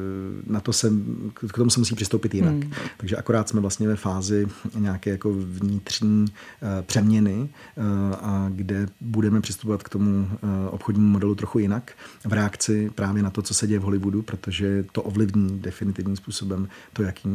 na 0.47 0.59
to 0.59 0.73
se, 0.73 0.91
k 1.33 1.53
tomu 1.53 1.69
se 1.69 1.79
musí 1.79 1.95
přistoupit 1.95 2.33
jinak. 2.33 2.53
Hmm. 2.53 2.71
Takže 2.97 3.15
akorát 3.15 3.49
jsme 3.49 3.61
vlastně 3.61 3.87
ve 3.87 3.95
fázi 3.95 4.47
nějaké 4.75 5.09
jako 5.09 5.33
vnitřní 5.33 6.25
eh, 6.29 6.81
přeměny, 6.81 7.49
eh, 7.49 7.81
a 8.15 8.49
kde 8.55 8.87
budeme 9.01 9.41
přistupovat 9.41 9.83
k 9.83 9.89
tomu 9.89 10.29
obchodnímu 10.69 11.09
modelu 11.09 11.35
trochu 11.35 11.59
jinak 11.59 11.91
v 12.25 12.33
reakci 12.33 12.89
právě 12.95 13.23
na 13.23 13.29
to, 13.29 13.41
co 13.41 13.53
se 13.53 13.67
děje 13.67 13.79
v 13.79 13.83
Hollywoodu, 13.83 14.21
protože 14.21 14.85
to 14.91 15.03
ovlivní 15.03 15.59
definitivním 15.59 16.15
způsobem 16.15 16.67
to, 16.93 17.03
jaký, 17.03 17.29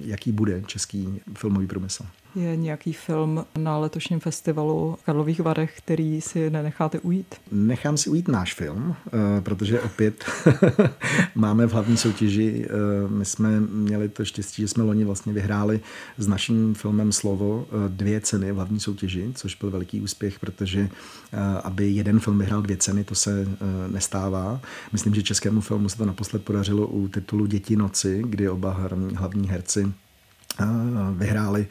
jaký 0.00 0.32
bude 0.32 0.62
český 0.66 1.20
filmový 1.34 1.66
průmysl. 1.66 2.06
Je 2.36 2.56
nějaký 2.56 2.92
film 2.92 3.44
na 3.58 3.78
letošním 3.78 4.20
festivalu 4.20 4.96
v 5.00 5.04
Karlových 5.04 5.40
Varech, 5.40 5.78
který 5.78 6.15
si 6.20 6.50
nenecháte 6.50 7.00
ujít? 7.00 7.34
Nechám 7.52 7.96
si 7.96 8.10
ujít 8.10 8.28
náš 8.28 8.54
film, 8.54 8.96
eh, 9.06 9.40
protože 9.40 9.80
opět 9.80 10.24
máme 11.34 11.66
v 11.66 11.72
hlavní 11.72 11.96
soutěži, 11.96 12.66
eh, 12.68 13.08
my 13.08 13.24
jsme 13.24 13.60
měli 13.60 14.08
to 14.08 14.24
štěstí, 14.24 14.62
že 14.62 14.68
jsme 14.68 14.82
loni 14.82 15.04
vlastně 15.04 15.32
vyhráli 15.32 15.80
s 16.18 16.26
naším 16.26 16.74
filmem 16.74 17.12
Slovo 17.12 17.66
eh, 17.68 17.88
dvě 17.88 18.20
ceny 18.20 18.52
v 18.52 18.54
hlavní 18.54 18.80
soutěži, 18.80 19.32
což 19.34 19.54
byl 19.54 19.70
veliký 19.70 20.00
úspěch, 20.00 20.38
protože 20.38 20.88
aby 21.62 21.90
jeden 21.90 22.20
film 22.20 22.38
vyhrál 22.38 22.62
dvě 22.62 22.76
ceny, 22.76 23.04
to 23.04 23.14
se 23.14 23.48
nestává. 23.88 24.60
Myslím, 24.92 25.14
že 25.14 25.22
českému 25.22 25.60
filmu 25.60 25.88
se 25.88 25.96
to 25.96 26.04
naposled 26.06 26.44
podařilo 26.44 26.86
u 26.86 27.08
titulu 27.08 27.46
Děti 27.46 27.76
noci, 27.76 28.22
kdy 28.26 28.48
oba 28.48 28.88
hlavní 29.14 29.48
herci 29.48 29.92
vyhráli 31.14 31.66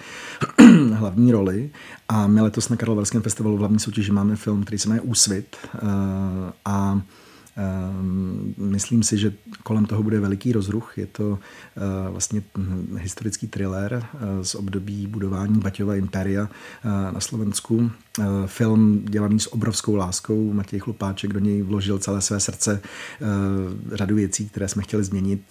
hlavní 0.93 1.31
roli 1.31 1.69
a 2.09 2.27
my 2.27 2.41
letos 2.41 2.69
na 2.69 2.75
Karlovarském 2.75 3.21
festivalu 3.21 3.55
v 3.55 3.59
hlavní 3.59 3.79
soutěži 3.79 4.11
máme 4.11 4.35
film, 4.35 4.63
který 4.63 4.79
se 4.79 4.89
jmenuje 4.89 5.01
Úsvit 5.01 5.55
a 6.65 7.01
Ehm, 7.57 8.53
myslím 8.57 9.03
si, 9.03 9.17
že 9.17 9.33
kolem 9.63 9.85
toho 9.85 10.03
bude 10.03 10.19
veliký 10.19 10.51
rozruch. 10.51 10.97
Je 10.97 11.05
to 11.05 11.39
eh, 11.77 12.09
vlastně 12.11 12.43
historický 12.97 13.47
thriller 13.47 14.05
z 14.41 14.55
období 14.55 15.07
budování 15.07 15.59
Baťova 15.59 15.95
imperia 15.95 16.49
na 17.11 17.19
Slovensku. 17.19 17.91
Film 18.45 19.01
dělaný 19.05 19.39
s 19.39 19.53
obrovskou 19.53 19.95
láskou. 19.95 20.53
Matěj 20.53 20.79
Chlupáček 20.79 21.33
do 21.33 21.39
něj 21.39 21.61
vložil 21.61 21.99
celé 21.99 22.21
své 22.21 22.39
srdce. 22.39 22.81
Řadu 23.91 24.15
věcí, 24.15 24.49
které 24.49 24.67
jsme 24.67 24.83
chtěli 24.83 25.03
změnit, 25.03 25.41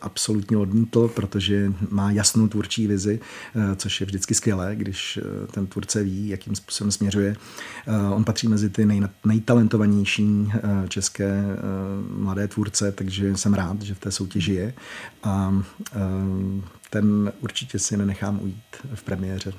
absolutně 0.00 0.56
odmítl, 0.56 1.08
protože 1.08 1.72
má 1.90 2.10
jasnou 2.10 2.48
tvůrčí 2.48 2.86
vizi, 2.86 3.20
což 3.76 4.00
je 4.00 4.06
vždycky 4.06 4.34
skvělé, 4.34 4.76
když 4.76 5.18
ten 5.50 5.66
tvůrce 5.66 6.02
ví, 6.02 6.28
jakým 6.28 6.54
způsobem 6.54 6.90
směřuje. 6.90 7.36
On 8.14 8.24
patří 8.24 8.48
mezi 8.48 8.70
ty 8.70 8.86
nej, 8.86 9.02
nejtalentovanější 9.24 10.52
české 10.88 11.42
Eh, 11.62 12.22
mladé 12.22 12.48
tvůrce, 12.48 12.92
takže 12.92 13.36
jsem 13.36 13.54
rád, 13.54 13.82
že 13.82 13.94
v 13.94 13.98
té 13.98 14.10
soutěži 14.10 14.52
je 14.52 14.74
a 15.22 15.54
eh, 15.94 16.00
ten 16.90 17.32
určitě 17.40 17.78
si 17.78 17.96
nenechám 17.96 18.40
ujít 18.42 18.76
v 18.94 19.02
premiéře. 19.02 19.52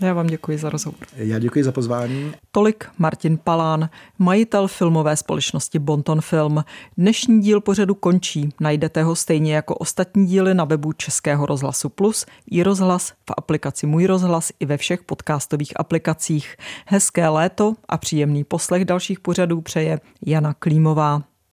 Já 0.00 0.14
vám 0.14 0.26
děkuji 0.26 0.58
za 0.58 0.70
rozhovor. 0.70 1.06
Já 1.16 1.38
děkuji 1.38 1.64
za 1.64 1.72
pozvání. 1.72 2.32
Tolik 2.50 2.84
Martin 2.98 3.38
Palán, 3.44 3.88
majitel 4.18 4.68
filmové 4.68 5.16
společnosti 5.16 5.78
Bonton 5.78 6.20
Film. 6.20 6.64
Dnešní 6.98 7.40
díl 7.40 7.60
pořadu 7.60 7.94
končí. 7.94 8.48
Najdete 8.60 9.02
ho 9.02 9.16
stejně 9.16 9.54
jako 9.54 9.74
ostatní 9.74 10.26
díly 10.26 10.54
na 10.54 10.64
webu 10.64 10.92
Českého 10.92 11.46
rozhlasu 11.46 11.88
Plus, 11.88 12.26
i 12.50 12.62
rozhlas, 12.62 13.10
v 13.10 13.32
aplikaci 13.36 13.86
Můj 13.86 14.06
rozhlas 14.06 14.52
i 14.60 14.66
ve 14.66 14.76
všech 14.76 15.02
podcastových 15.02 15.80
aplikacích. 15.80 16.56
Hezké 16.86 17.28
léto 17.28 17.74
a 17.88 17.98
příjemný 17.98 18.44
poslech 18.44 18.84
dalších 18.84 19.20
pořadů 19.20 19.60
přeje 19.60 20.00
Jana 20.26 20.54
Klímová. 20.54 21.29